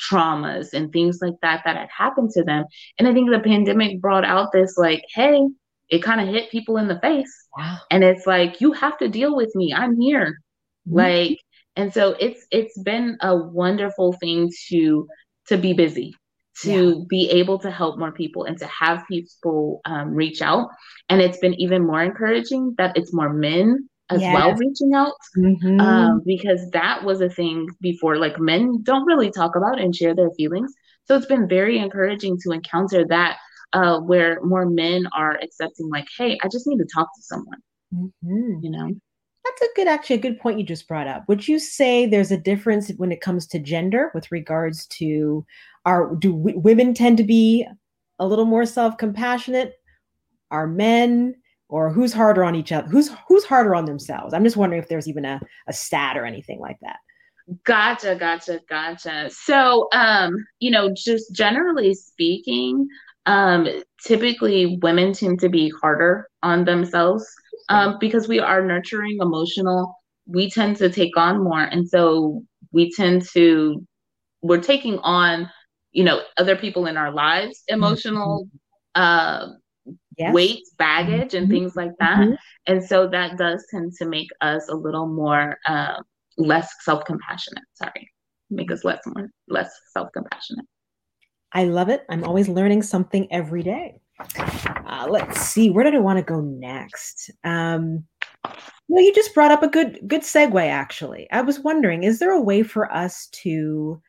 [0.09, 2.63] traumas and things like that that had happened to them
[2.97, 5.41] and i think the pandemic brought out this like hey
[5.91, 7.31] it kind of hit people in the face.
[7.55, 7.77] Wow.
[7.91, 9.73] And it's like, you have to deal with me.
[9.73, 10.39] I'm here.
[10.87, 10.97] Mm-hmm.
[10.97, 11.39] Like,
[11.75, 15.07] and so it's it's been a wonderful thing to
[15.47, 16.15] to be busy
[16.61, 17.03] to yeah.
[17.07, 20.67] be able to help more people and to have people um, reach out
[21.07, 24.33] and it's been even more encouraging that it's more men as yes.
[24.33, 25.79] well reaching out mm-hmm.
[25.79, 30.13] um, because that was a thing before like men don't really talk about and share
[30.13, 30.73] their feelings
[31.05, 33.37] so it's been very encouraging to encounter that
[33.73, 37.59] uh, where more men are accepting, like, hey, I just need to talk to someone.
[37.93, 38.59] Mm-hmm.
[38.61, 38.89] You know?
[39.43, 41.27] That's a good, actually, a good point you just brought up.
[41.27, 45.45] Would you say there's a difference when it comes to gender with regards to
[45.85, 47.65] our, do w- women tend to be
[48.19, 49.73] a little more self compassionate?
[50.51, 51.35] Are men
[51.69, 52.87] or who's harder on each other?
[52.89, 54.33] Who's who's harder on themselves?
[54.33, 56.97] I'm just wondering if there's even a, a stat or anything like that.
[57.63, 59.29] Gotcha, gotcha, gotcha.
[59.31, 62.87] So, um, you know, just generally speaking,
[63.25, 63.67] um,
[64.03, 67.25] typically women tend to be harder on themselves
[67.69, 69.95] um, because we are nurturing, emotional.
[70.25, 73.85] We tend to take on more, and so we tend to
[74.41, 75.49] we're taking on,
[75.91, 78.47] you know, other people in our lives, emotional
[78.95, 79.01] mm-hmm.
[79.01, 79.47] uh,
[80.17, 80.33] yes.
[80.33, 81.53] weight, baggage, and mm-hmm.
[81.53, 82.17] things like that.
[82.17, 82.33] Mm-hmm.
[82.67, 85.95] And so that does tend to make us a little more uh,
[86.37, 87.63] less self compassionate.
[87.75, 88.11] Sorry,
[88.49, 90.65] make us less more less self compassionate.
[91.53, 92.05] I love it.
[92.09, 93.99] I'm always learning something every day.
[94.37, 97.31] Uh, let's see, where did I want to go next?
[97.43, 98.05] Um,
[98.87, 100.67] well, you just brought up a good good segue.
[100.67, 104.01] Actually, I was wondering, is there a way for us to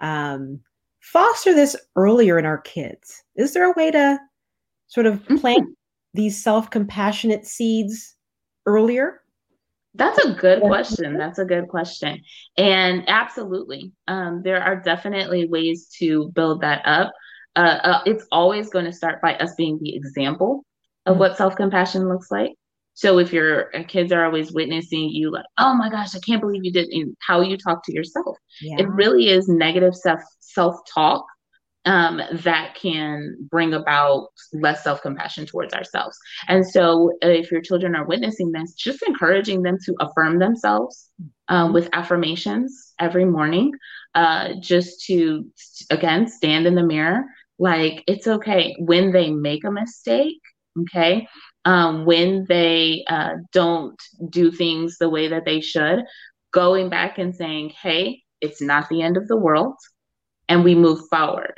[0.00, 0.60] um,
[1.00, 3.22] foster this earlier in our kids?
[3.36, 4.18] Is there a way to
[4.88, 5.68] sort of plant
[6.14, 8.16] these self compassionate seeds
[8.66, 9.20] earlier?
[9.94, 11.16] That's a good question.
[11.16, 12.20] That's a good question.
[12.56, 17.12] And absolutely, um, there are definitely ways to build that up.
[17.56, 20.64] Uh, uh, it's always going to start by us being the example
[21.06, 21.20] of mm-hmm.
[21.20, 22.52] what self compassion looks like.
[22.94, 26.40] So if your uh, kids are always witnessing you, like, oh my gosh, I can't
[26.40, 28.76] believe you did, and how you talk to yourself, yeah.
[28.78, 31.24] it really is negative self self talk
[31.90, 36.16] um, that can bring about less self compassion towards ourselves.
[36.46, 41.10] And so, uh, if your children are witnessing this, just encouraging them to affirm themselves
[41.48, 43.72] um, with affirmations every morning,
[44.14, 45.44] uh, just to,
[45.90, 47.24] again, stand in the mirror.
[47.58, 50.40] Like, it's okay when they make a mistake,
[50.82, 51.26] okay?
[51.64, 54.00] Um, when they uh, don't
[54.30, 56.04] do things the way that they should,
[56.52, 59.74] going back and saying, hey, it's not the end of the world,
[60.48, 61.54] and we move forward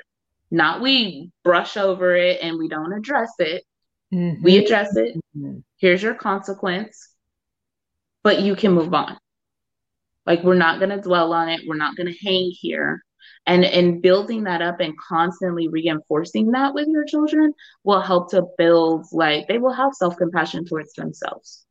[0.52, 3.64] not we brush over it and we don't address it.
[4.12, 4.42] Mm-hmm.
[4.42, 5.16] We address it.
[5.36, 5.60] Mm-hmm.
[5.78, 7.08] Here's your consequence,
[8.22, 9.16] but you can move on.
[10.26, 11.62] Like we're not going to dwell on it.
[11.66, 13.02] We're not going to hang here.
[13.46, 18.44] And and building that up and constantly reinforcing that with your children will help to
[18.58, 21.64] build like they will have self-compassion towards themselves.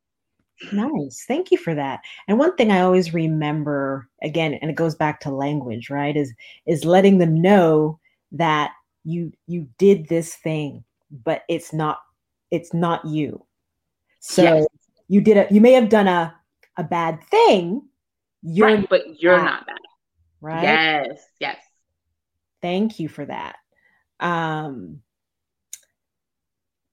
[0.72, 1.24] Nice.
[1.26, 2.00] Thank you for that.
[2.28, 6.16] And one thing I always remember again and it goes back to language, right?
[6.16, 6.34] Is
[6.66, 8.00] is letting them know
[8.32, 8.72] that
[9.04, 10.84] you you did this thing
[11.24, 11.98] but it's not
[12.50, 13.44] it's not you.
[14.20, 14.66] So Yes.
[15.08, 16.34] you did a you may have done a
[16.76, 17.82] a bad thing.
[18.42, 19.80] You're right, but you're bad, not that.
[20.40, 20.62] right.
[20.62, 21.58] Yes, yes.
[22.62, 23.56] Thank you for that.
[24.20, 25.02] Um,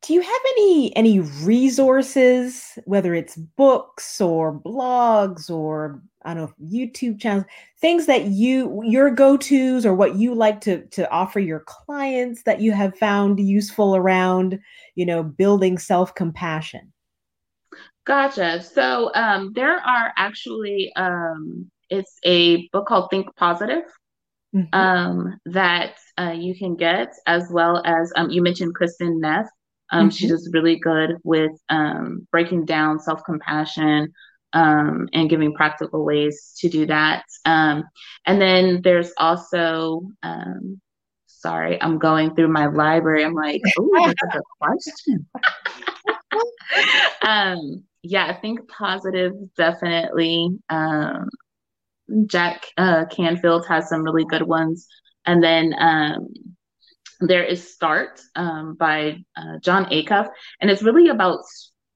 [0.02, 6.54] do you have any any resources, whether it's books or blogs or I don't know
[6.66, 7.46] YouTube channels,
[7.82, 12.44] things that you your go tos or what you like to to offer your clients
[12.44, 14.60] that you have found useful around
[14.96, 16.94] you know building self compassion?
[18.06, 18.62] Gotcha.
[18.64, 23.84] So um, there are actually um, it's a book called Think Positive
[24.54, 24.70] Mhm.
[24.74, 29.48] um, that uh, you can get, as well as um, you mentioned Kristin Neff.
[29.92, 30.30] Um, She Mhm.
[30.30, 34.14] does really good with um, breaking down self compassion
[34.54, 37.24] um, and giving practical ways to do that.
[37.46, 37.84] Um,
[38.26, 40.80] and then there's also, um,
[41.28, 43.24] sorry, I'm going through my library.
[43.24, 45.28] I'm like, oh, that's a good question.
[47.22, 50.50] um, yeah, I think positive definitely.
[50.70, 51.30] Um,
[52.26, 54.88] Jack uh, Canfield has some really good ones.
[55.26, 56.28] And then um,
[57.22, 60.30] there is Start um, by uh, Jon Acuff.
[60.62, 61.40] And it's really about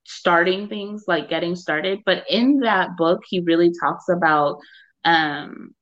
[0.06, 2.00] starting things, like getting started.
[2.06, 4.60] But in that book, he really talks about
[5.06, 5.74] um,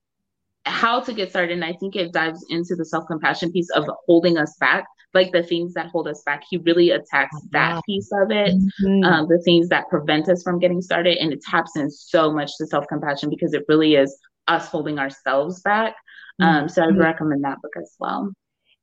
[0.65, 1.53] how to get started.
[1.53, 5.31] And I think it dives into the self compassion piece of holding us back, like
[5.31, 6.43] the things that hold us back.
[6.49, 7.81] He really attacks that Wow.
[7.85, 9.05] piece of it Mhm.
[9.05, 11.17] um, the things that prevent us from getting started.
[11.17, 14.99] And it taps in so much to self compassion because it really is us holding
[14.99, 15.95] ourselves back.
[16.39, 18.31] Um, so I'd recommend that book as well.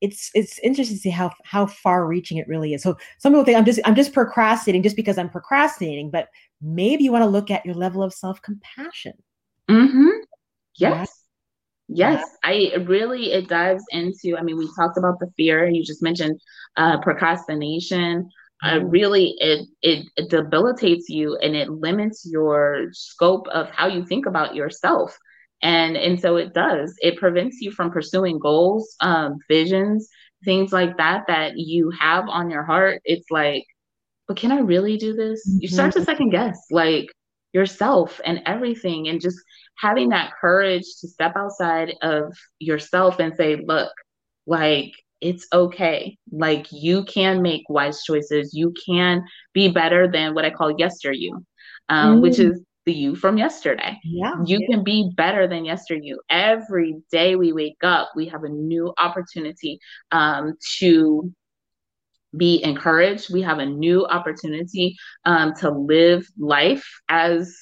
[0.00, 2.82] It's it's interesting to see how how far reaching it really is.
[2.82, 6.28] So some people think I'm just I'm just procrastinating just because I'm procrastinating, but
[6.62, 9.14] maybe you want to look at your level of self compassion.
[9.70, 10.08] Mm-hmm.
[10.76, 11.10] Yes.
[11.88, 14.36] Yes, I really it dives into.
[14.36, 15.64] I mean, we talked about the fear.
[15.64, 16.38] And you just mentioned
[16.76, 18.28] uh, procrastination.
[18.62, 18.92] Uh, Mm.
[18.92, 24.26] really, it, it it debilitates you and it limits your scope of how you think
[24.26, 25.16] about yourself.
[25.62, 26.94] And and so it does.
[27.00, 30.08] It prevents you from pursuing goals, um, visions,
[30.44, 33.00] things like that that you have on your heart.
[33.04, 33.64] It's like,
[34.26, 35.56] but can I really do this?
[35.58, 37.06] You start to second guess like
[37.52, 39.38] yourself and everything, and just
[39.78, 43.90] having that courage to step outside of yourself and say, look,
[44.46, 46.16] like it's okay.
[46.30, 48.52] Like you can make wise choices.
[48.54, 49.22] You can
[49.54, 51.44] be better than what I call yester you,
[51.88, 52.40] um, which Mm.
[52.40, 54.00] is the you from yesterday.
[54.02, 54.32] Yeah.
[54.46, 56.20] You can be better than yesterday you.
[56.30, 59.78] Every day we wake up, we have a new opportunity
[60.10, 61.30] um, to
[62.34, 63.30] be encouraged.
[63.30, 64.96] We have a new opportunity
[65.26, 67.54] um, to live life as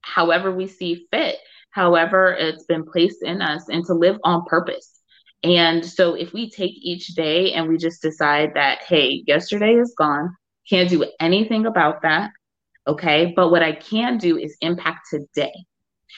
[0.00, 1.36] however we see fit,
[1.70, 4.98] however it's been placed in us, and to live on purpose.
[5.44, 9.94] And so, if we take each day and we just decide that, hey, yesterday is
[9.96, 10.34] gone,
[10.70, 12.30] can't do anything about that,
[12.88, 13.32] okay?
[13.36, 15.52] But what I can do is impact today.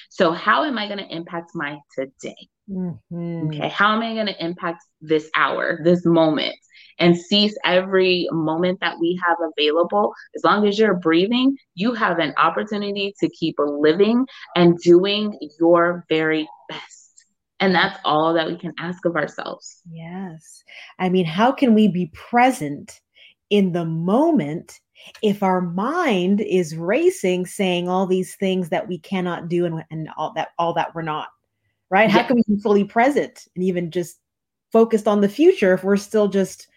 [0.09, 2.49] So, how am I going to impact my today?
[2.71, 3.47] Mhm.
[3.49, 6.55] Okay, how am I going to impact this hour, this moment,
[6.99, 10.13] and seize every moment that we have available?
[10.37, 16.05] As long as you're breathing, you have an opportunity to keep living and doing your
[16.09, 17.25] very best.
[17.59, 19.83] And that's all that we can ask of ourselves.
[19.91, 20.63] Yes.
[20.99, 23.01] I mean, how can we be present
[23.51, 24.81] in the moment
[25.23, 30.09] if our mind is racing saying all these things that we cannot do and, and
[30.17, 31.29] all that all that we're not?
[31.91, 32.11] Right?
[32.11, 34.21] How can we be fully present and even just
[34.73, 36.69] focused on the future if we're still just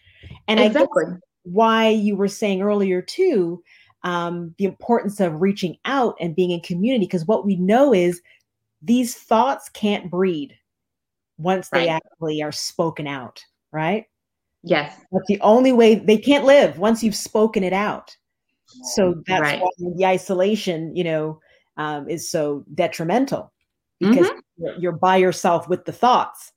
[0.48, 1.06] and I guess exactly.
[1.44, 3.62] why you were saying earlier too
[4.04, 8.22] um, the importance of reaching out and being in community because what we know is
[8.82, 10.58] these thoughts can't breed
[11.38, 14.06] once they actually are spoken out right
[14.64, 14.96] Yes.
[15.12, 18.16] that's the only way they can't live once you've spoken it out
[18.84, 19.62] so that's Right.
[19.62, 21.40] why the isolation you know
[21.78, 23.52] um, is so detrimental
[24.00, 26.52] because you're, you're by yourself with the thoughts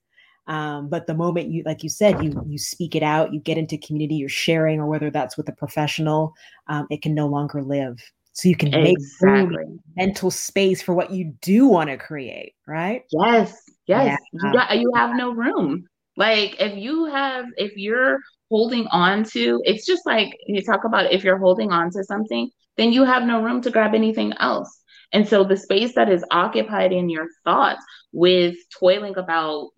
[0.46, 3.58] um, but the moment you like you said you you speak it out you get
[3.58, 6.32] into community you're sharing or whether that's with a professional
[6.68, 7.98] um, it can no longer live
[8.32, 9.64] so you can make Exactly.
[9.96, 14.06] mental space for what you do want to create right Yes, yes.
[14.06, 14.16] Yeah.
[14.32, 15.88] You got you have no room.
[16.16, 18.18] Like if you have if you're
[18.50, 22.50] holding on to it's just like you talk about if you're holding on to something,
[22.76, 24.82] then you have no room to grab anything else.
[25.12, 29.70] And so the space that is occupied in your thoughts with toiling about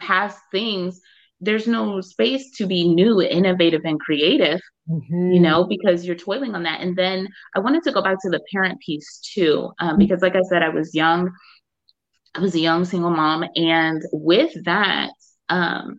[0.00, 1.00] past things,
[1.40, 4.60] there's no space to be new, innovative, and creative
[5.28, 5.42] you Mhm.
[5.42, 6.80] know, because you're toiling on that.
[6.80, 10.36] And then I wanted to go back to the parent piece too, um, because like
[10.36, 11.32] I said, I was young.
[12.34, 15.10] I was a young single mom, and with that,
[15.48, 15.98] um,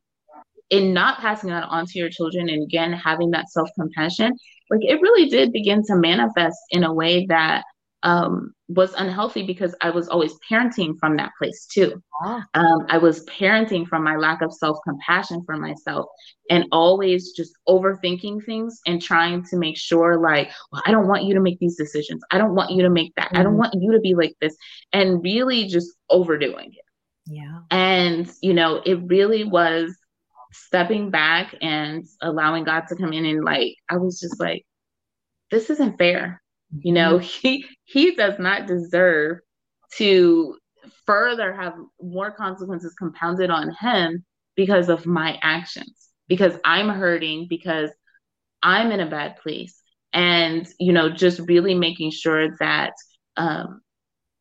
[0.70, 4.34] in not passing that on to your children and again having that self-compassion
[4.70, 7.64] like it really did begin to manifest in a way that
[8.04, 12.02] um, was unhealthy because I was always parenting from that place too.
[12.22, 12.44] Ah.
[12.54, 16.06] Um, I was parenting from my lack of self compassion for myself
[16.50, 21.24] and always just overthinking things and trying to make sure, like, well, I don't want
[21.24, 22.22] you to make these decisions.
[22.32, 23.32] I don't want you to make that.
[23.34, 23.40] Mm.
[23.40, 23.60] I don't mm-hmm.
[23.60, 24.56] want you to be like this.
[24.94, 26.86] And really just overdoing it.
[27.28, 27.60] Yeah.
[27.72, 29.96] And, you know, it really was
[30.52, 34.66] stepping back and allowing God to come in and, like, I was just like,
[35.52, 36.42] this isn't fair
[36.80, 37.48] you know, mm-hmm.
[37.48, 39.40] he he does not deserve
[39.96, 40.58] to
[41.06, 44.26] further have more consequences compounded on him
[44.56, 47.92] because of my actions, because I'm hurting, because
[48.62, 49.82] I'm in a bad place.
[50.14, 52.94] And, you know, just really making sure that
[53.38, 53.82] um,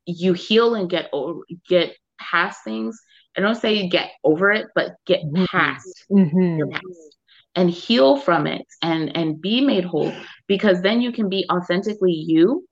[0.07, 3.01] you heal and get over, get past things.
[3.37, 5.45] I don't say you get over it, but get mm-hmm.
[5.47, 6.57] past mm-hmm.
[6.57, 7.17] your past
[7.57, 10.13] and heal from it and and be made whole
[10.47, 12.65] because then you can be authentically you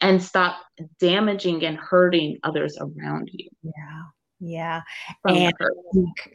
[0.00, 0.56] and stop
[0.98, 4.02] damaging and hurting others around you yeah
[4.40, 4.80] yeah
[5.26, 5.54] and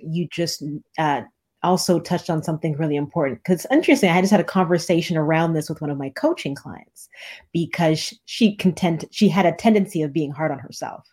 [0.01, 0.63] you just
[0.97, 1.21] uh,
[1.63, 5.69] also touched on something really important because interesting i just had a conversation around this
[5.69, 7.09] with one of my coaching clients
[7.51, 11.05] because she content she had a tendency of being hard on herself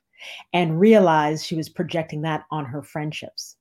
[0.53, 3.57] and realized she was projecting that on her friendships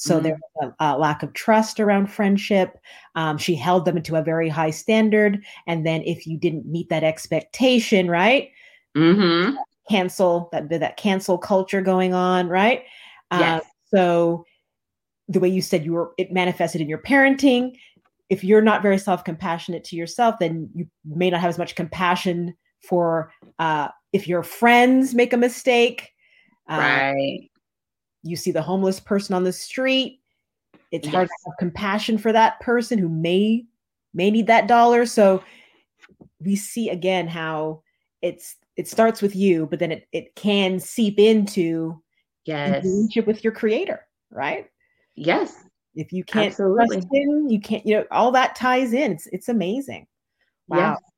[0.00, 0.22] so mm-hmm.
[0.22, 2.78] there was a, a, lack of trust around friendship.
[3.16, 5.44] Um, she held them to a very high standard.
[5.66, 8.50] And then if you didn't meet that expectation, right?
[8.96, 9.56] Mm-hmm.
[9.90, 12.84] Cancel that that cancel culture going on, right?
[13.32, 13.60] Yes.
[13.60, 14.44] Uh, so
[15.26, 17.72] the way you said you were, it manifested in your parenting.
[18.30, 21.74] If you're not very self compassionate to yourself, then you may not have as much
[21.74, 22.54] compassion
[22.88, 26.10] for uh, if your friends make a mistake.
[26.70, 27.48] Uh, right
[28.22, 30.20] you see the homeless person on the street
[30.90, 31.14] it's yes.
[31.14, 33.64] hard to have compassion for that person who may
[34.14, 35.42] may need that dollar so
[36.40, 37.82] we see again how
[38.22, 42.00] it's it starts with you but then it, it can seep into
[42.44, 44.00] yes relationship with your creator
[44.30, 44.66] right
[45.14, 46.86] yes if you can't Absolutely.
[46.86, 50.06] trust him you can't you know all that ties in it's it's amazing
[50.68, 51.12] wow yes.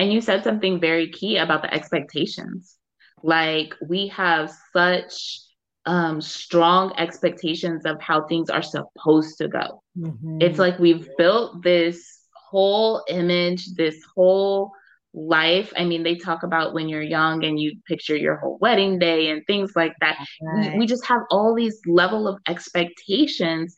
[0.00, 2.76] And you said something very key about the expectations
[3.22, 5.40] like we have such
[5.86, 9.82] um, strong expectations of how things are supposed to go.
[9.98, 10.38] Mm-hmm.
[10.40, 14.72] It's like we've built this whole image, this whole
[15.12, 15.72] life.
[15.76, 19.30] I mean, they talk about when you're young and you picture your whole wedding day
[19.30, 20.24] and things like that.
[20.42, 20.72] Right.
[20.72, 23.74] We, we just have all these level of expectations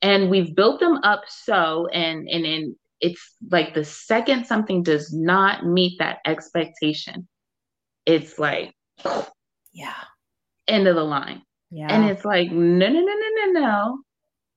[0.00, 5.12] and we've built them up so and and and it's like the second something does
[5.12, 7.28] not meet that expectation,
[8.06, 8.72] it's like
[9.74, 9.94] yeah
[10.68, 11.42] end of the line.
[11.70, 11.88] Yeah.
[11.88, 13.98] And it's like, no, no, no, no, no, no.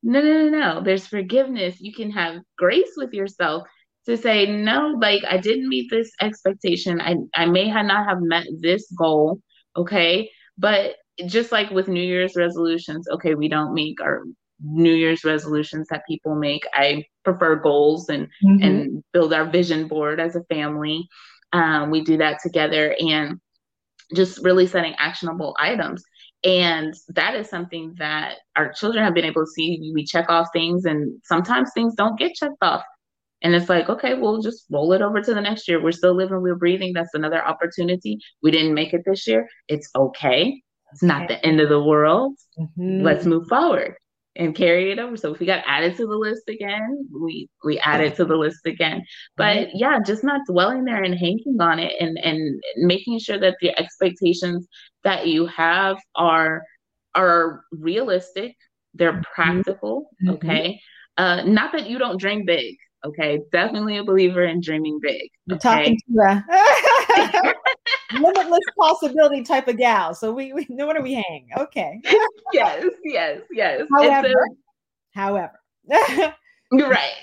[0.04, 0.84] No, no, no, no.
[0.84, 1.78] There's forgiveness.
[1.80, 3.64] You can have grace with yourself
[4.06, 7.02] to say, no, like I didn't meet this expectation.
[7.02, 9.40] I, I may have not have met this goal.
[9.76, 10.30] Okay.
[10.58, 14.24] But just like with New Year's resolutions, okay, we don't make our
[14.66, 16.64] New Year's resolutions that people make.
[16.74, 18.64] I prefer goals and mm-hmm.
[18.64, 21.08] and build our vision board as a family.
[21.54, 23.40] Um, we do that together and
[24.16, 26.04] just really setting actionable items.
[26.44, 29.92] And that is something that our children have been able to see.
[29.94, 32.84] We check off things, and sometimes things don't get checked off.
[33.42, 35.82] And it's like, okay, we'll just roll it over to the next year.
[35.82, 36.94] We're still living, we're breathing.
[36.94, 38.20] That's another opportunity.
[38.42, 39.48] We didn't make it this year.
[39.68, 40.62] It's okay.
[40.92, 42.36] It's not the end of the world.
[42.60, 43.02] Mm-hmm.
[43.02, 43.96] Let's move forward
[44.36, 45.16] and carry it over.
[45.18, 48.36] So if we got added to the list again, we we add it to the
[48.36, 49.04] list again.
[49.38, 53.58] But yeah, just not dwelling there and hanging on it and and making sure that
[53.62, 54.68] the expectations
[55.04, 56.64] that you have are
[57.14, 58.56] are realistic,
[58.94, 59.22] they're mm-hmm.
[59.34, 60.36] practical, mm-hmm.
[60.36, 60.80] okay?
[61.18, 62.76] Uh not that you don't dream big,
[63.06, 63.40] okay?
[63.52, 65.30] Definitely a believer in dreaming big.
[65.52, 65.60] Okay?
[65.60, 66.44] talking to
[68.22, 70.14] limitless possibility type of gal.
[70.14, 71.48] So we, we know where we hang.
[71.58, 72.02] Okay.
[72.54, 73.82] yes, yes, yes.
[73.92, 74.34] However,
[75.14, 75.60] however.
[76.72, 77.14] You're right.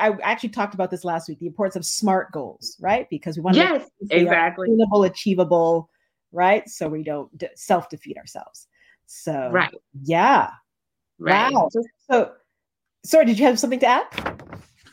[0.00, 1.38] I actually talked about this last week.
[1.38, 3.06] The importance of SMART goals, right?
[3.10, 5.90] Because we want to yes, exactly attainable, achievable,
[6.32, 6.68] right?
[6.68, 8.66] So we don't self defeat ourselves.
[9.06, 9.70] So right,
[10.02, 10.50] yeah,
[11.18, 11.52] right.
[11.52, 11.68] Wow.
[11.70, 12.32] So, so,
[13.04, 14.38] sorry, did you have something to add?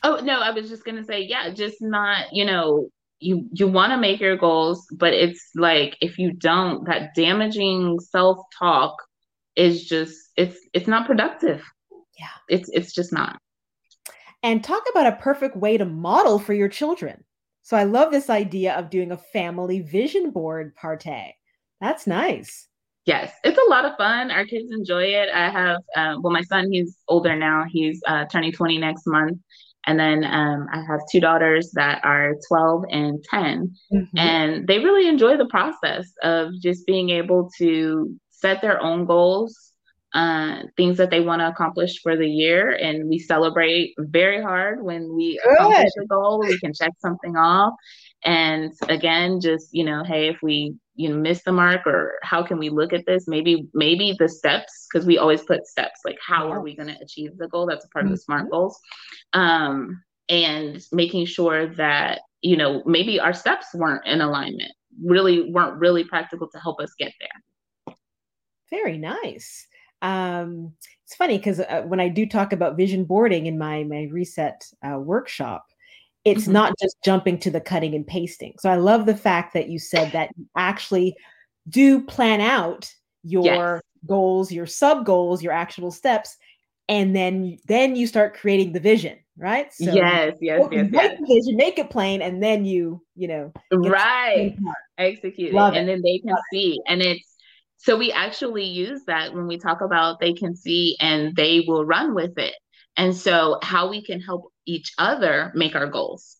[0.03, 2.89] Oh no, I was just gonna say, yeah, just not, you know,
[3.19, 7.99] you you want to make your goals but it's like if you don't that damaging
[7.99, 8.95] self-talk
[9.55, 11.63] is just it's it's not productive
[12.19, 13.37] yeah it's it's just not
[14.43, 17.23] and talk about a perfect way to model for your children
[17.61, 21.35] so i love this idea of doing a family vision board party
[21.79, 22.67] that's nice
[23.05, 24.31] Yes, it's a lot of fun.
[24.31, 25.29] Our kids enjoy it.
[25.31, 27.65] I have, uh, well, my son, he's older now.
[27.69, 29.37] He's uh, turning 20 next month.
[29.85, 33.75] And then um, I have two daughters that are 12 and 10.
[33.93, 34.17] Mm-hmm.
[34.17, 39.71] And they really enjoy the process of just being able to set their own goals,
[40.13, 42.71] uh, things that they want to accomplish for the year.
[42.71, 45.53] And we celebrate very hard when we Good.
[45.53, 46.39] accomplish a goal.
[46.39, 47.73] We can check something off.
[48.23, 52.41] And again, just, you know, hey, if we you know miss the mark or how
[52.41, 56.17] can we look at this maybe maybe the steps because we always put steps like
[56.25, 58.13] how are we going to achieve the goal that's a part mm-hmm.
[58.13, 58.51] of the smart mm-hmm.
[58.51, 58.79] goals
[59.33, 64.71] um and making sure that you know maybe our steps weren't in alignment
[65.03, 67.95] really weren't really practical to help us get there
[68.69, 69.67] very nice
[70.01, 70.71] um
[71.03, 74.65] it's funny because uh, when i do talk about vision boarding in my my reset
[74.83, 75.65] uh, workshop
[76.25, 76.53] it's mm-hmm.
[76.53, 78.55] not just jumping to the cutting and pasting.
[78.59, 81.15] So I love the fact that you said that you actually
[81.69, 82.91] do plan out
[83.23, 83.81] your yes.
[84.07, 86.35] goals, your sub goals, your actionable steps,
[86.89, 89.71] and then then you start creating the vision, right?
[89.73, 91.19] So yes, yes, yes, make yes.
[91.19, 94.55] the vision, make it plain, and then you, you know, right,
[94.97, 96.81] execute love it, and then they can love see, it.
[96.91, 97.35] and it's
[97.77, 101.85] so we actually use that when we talk about they can see and they will
[101.85, 102.55] run with it.
[102.97, 106.37] And so, how we can help each other make our goals.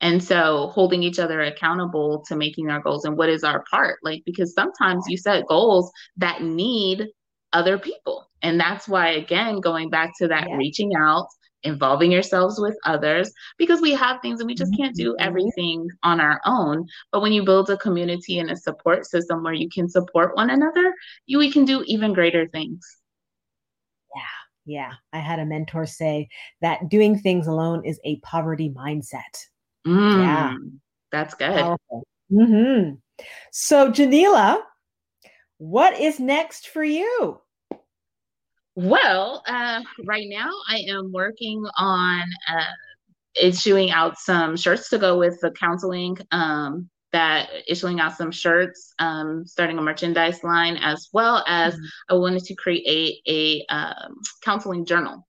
[0.00, 3.98] And so, holding each other accountable to making our goals and what is our part,
[4.02, 7.08] like, because sometimes you set goals that need
[7.52, 8.28] other people.
[8.42, 10.56] And that's why, again, going back to that yeah.
[10.56, 11.28] reaching out,
[11.62, 15.26] involving yourselves with others, because we have things and we just can't do mm-hmm.
[15.26, 16.86] everything on our own.
[17.10, 20.50] But when you build a community and a support system where you can support one
[20.50, 20.92] another,
[21.26, 22.84] you we can do even greater things.
[24.66, 26.28] Yeah, I had a mentor say
[26.60, 29.46] that doing things alone is a poverty mindset.
[29.86, 30.54] Mm, yeah,
[31.12, 31.76] that's good.
[32.32, 32.94] Mm-hmm.
[33.52, 34.62] So, Janila,
[35.58, 37.40] what is next for you?
[38.74, 42.64] Well, uh, right now I am working on uh,
[43.40, 48.92] issuing out some shirts to go with the counseling um, that issuing out some shirts,
[48.98, 51.84] um, starting a merchandise line, as well as mm-hmm.
[52.10, 55.24] I wanted to create a, um, counseling journal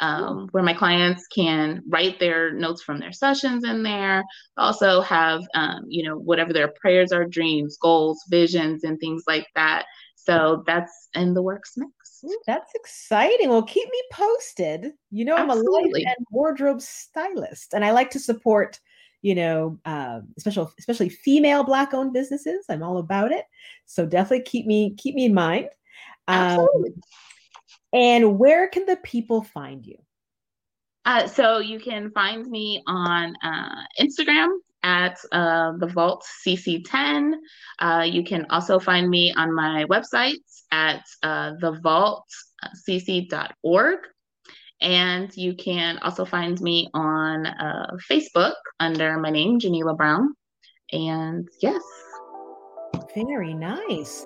[0.00, 4.24] um, where my clients can write their notes from their sessions in there.
[4.56, 9.46] Also have, um, you know, whatever their prayers are, dreams, goals, visions, and things like
[9.54, 9.84] that.
[10.16, 12.24] So that's in the works next.
[12.24, 13.50] Ooh, that's exciting.
[13.50, 14.92] Well, keep me posted.
[15.10, 18.80] You know, I'm a life and wardrobe stylist, and I like to support
[19.26, 22.64] you know, uh, especially especially female black owned businesses.
[22.70, 23.44] I'm all about it.
[23.84, 25.68] So definitely keep me keep me in mind.
[26.28, 26.68] Um,
[27.92, 29.96] and where can the people find you?
[31.04, 34.46] Uh, so you can find me on uh, Instagram
[34.84, 37.32] at uh, the Vault CC10.
[37.80, 40.38] Uh, you can also find me on my website
[40.70, 43.98] at uh, thevaultcc.org.
[44.80, 50.34] And you can also find me on uh, Facebook under my name, Janila Brown.
[50.92, 51.82] And yes.
[53.14, 54.24] Very nice.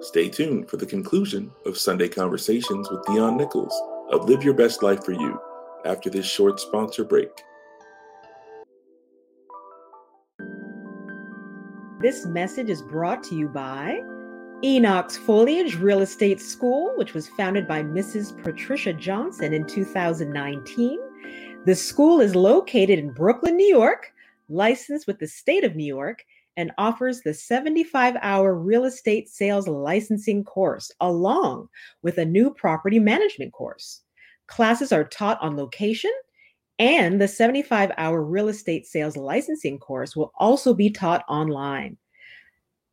[0.00, 3.74] Stay tuned for the conclusion of Sunday Conversations with Dion Nichols
[4.10, 5.40] of Live Your Best Life for You
[5.86, 7.30] after this short sponsor break.
[12.00, 13.98] This message is brought to you by
[14.62, 18.40] Enoch's Foliage Real Estate School, which was founded by Mrs.
[18.42, 20.98] Patricia Johnson in 2019.
[21.66, 24.12] The school is located in Brooklyn, New York,
[24.48, 26.24] licensed with the state of New York,
[26.56, 31.68] and offers the 75 hour real estate sales licensing course along
[32.02, 34.02] with a new property management course.
[34.46, 36.12] Classes are taught on location,
[36.78, 41.96] and the 75 hour real estate sales licensing course will also be taught online.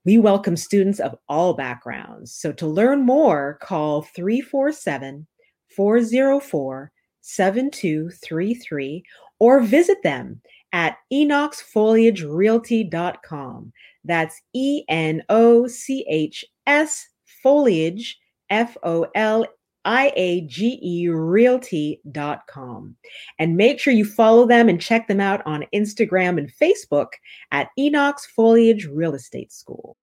[0.03, 2.33] We welcome students of all backgrounds.
[2.33, 5.27] So to learn more, call 347
[5.75, 6.91] 404
[7.21, 9.03] 7233
[9.39, 10.41] or visit them
[10.73, 13.73] at enochsfoliagerealty.com.
[14.03, 17.07] That's E N O C H S
[17.43, 18.17] foliage,
[18.49, 19.45] F O L
[19.85, 22.95] I-A-G-E realty.com.
[23.39, 27.09] And make sure you follow them and check them out on Instagram and Facebook
[27.51, 29.97] at Enoch's Foliage Real Estate School.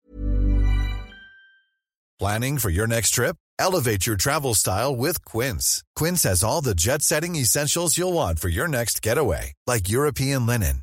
[2.18, 3.36] Planning for your next trip?
[3.58, 5.82] Elevate your travel style with Quince.
[5.94, 10.82] Quince has all the jet-setting essentials you'll want for your next getaway, like European linen,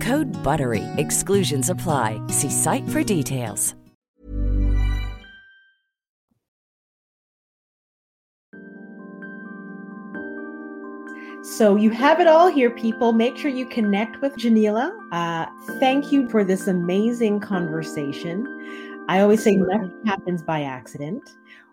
[0.00, 0.84] Code BUTTERY.
[0.98, 2.20] Exclusions apply.
[2.28, 3.74] See site for details.
[11.56, 13.12] So you have it all here, people.
[13.12, 14.92] Make sure you connect with Janila.
[15.12, 15.46] Uh,
[15.80, 18.44] thank you for this amazing conversation.
[19.08, 21.22] I always say nothing happens by accident.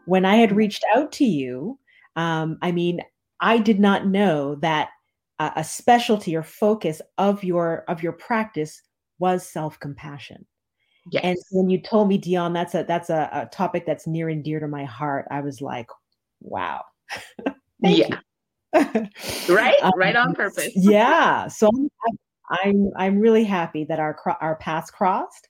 [0.05, 1.77] When I had reached out to you,
[2.15, 3.01] um, I mean,
[3.41, 4.89] I did not know that
[5.39, 8.81] a, a specialty or focus of your of your practice
[9.19, 10.45] was self compassion.
[11.11, 11.23] Yes.
[11.23, 14.43] And when you told me, Dion, that's a that's a, a topic that's near and
[14.43, 15.27] dear to my heart.
[15.29, 15.87] I was like,
[16.41, 16.83] wow.
[17.81, 18.19] Yeah.
[18.73, 19.75] Right?
[19.83, 20.71] Um, right on purpose.
[20.75, 21.47] yeah.
[21.47, 21.69] So
[22.07, 22.17] I'm,
[22.49, 25.49] I'm I'm really happy that our our paths crossed.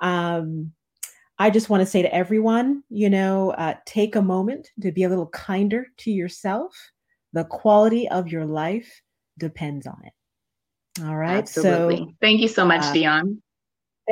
[0.00, 0.72] Um,
[1.38, 5.04] I just want to say to everyone, you know, uh, take a moment to be
[5.04, 6.74] a little kinder to yourself.
[7.34, 9.02] The quality of your life
[9.38, 10.12] depends on it.
[11.04, 11.38] All right.
[11.38, 11.96] Absolutely.
[11.96, 13.42] So Thank you so much, uh, Dion.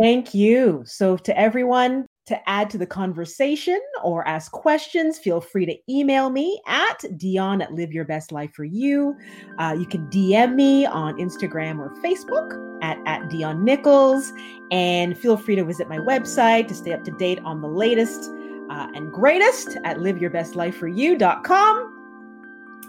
[0.01, 0.83] Thank you.
[0.87, 6.31] So, to everyone to add to the conversation or ask questions, feel free to email
[6.31, 9.15] me at Dion at Live Your Best Life for You.
[9.59, 14.33] Uh, you can DM me on Instagram or Facebook at, at Dion Nichols.
[14.71, 18.31] And feel free to visit my website to stay up to date on the latest
[18.71, 22.04] uh, and greatest at liveyourbestlifeforyou.com.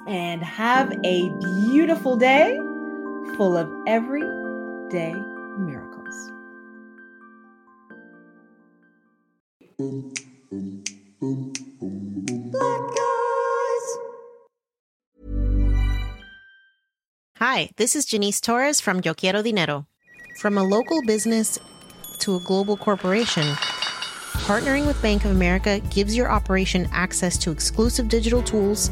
[0.08, 1.30] And have a
[1.66, 2.58] beautiful day
[3.38, 5.14] full of everyday
[5.58, 6.32] miracles.
[17.40, 19.88] Hi, this is Janice Torres from Yo Quiero Dinero.
[20.38, 21.58] From a local business
[22.20, 23.44] to a global corporation,
[24.46, 28.92] partnering with Bank of America gives your operation access to exclusive digital tools,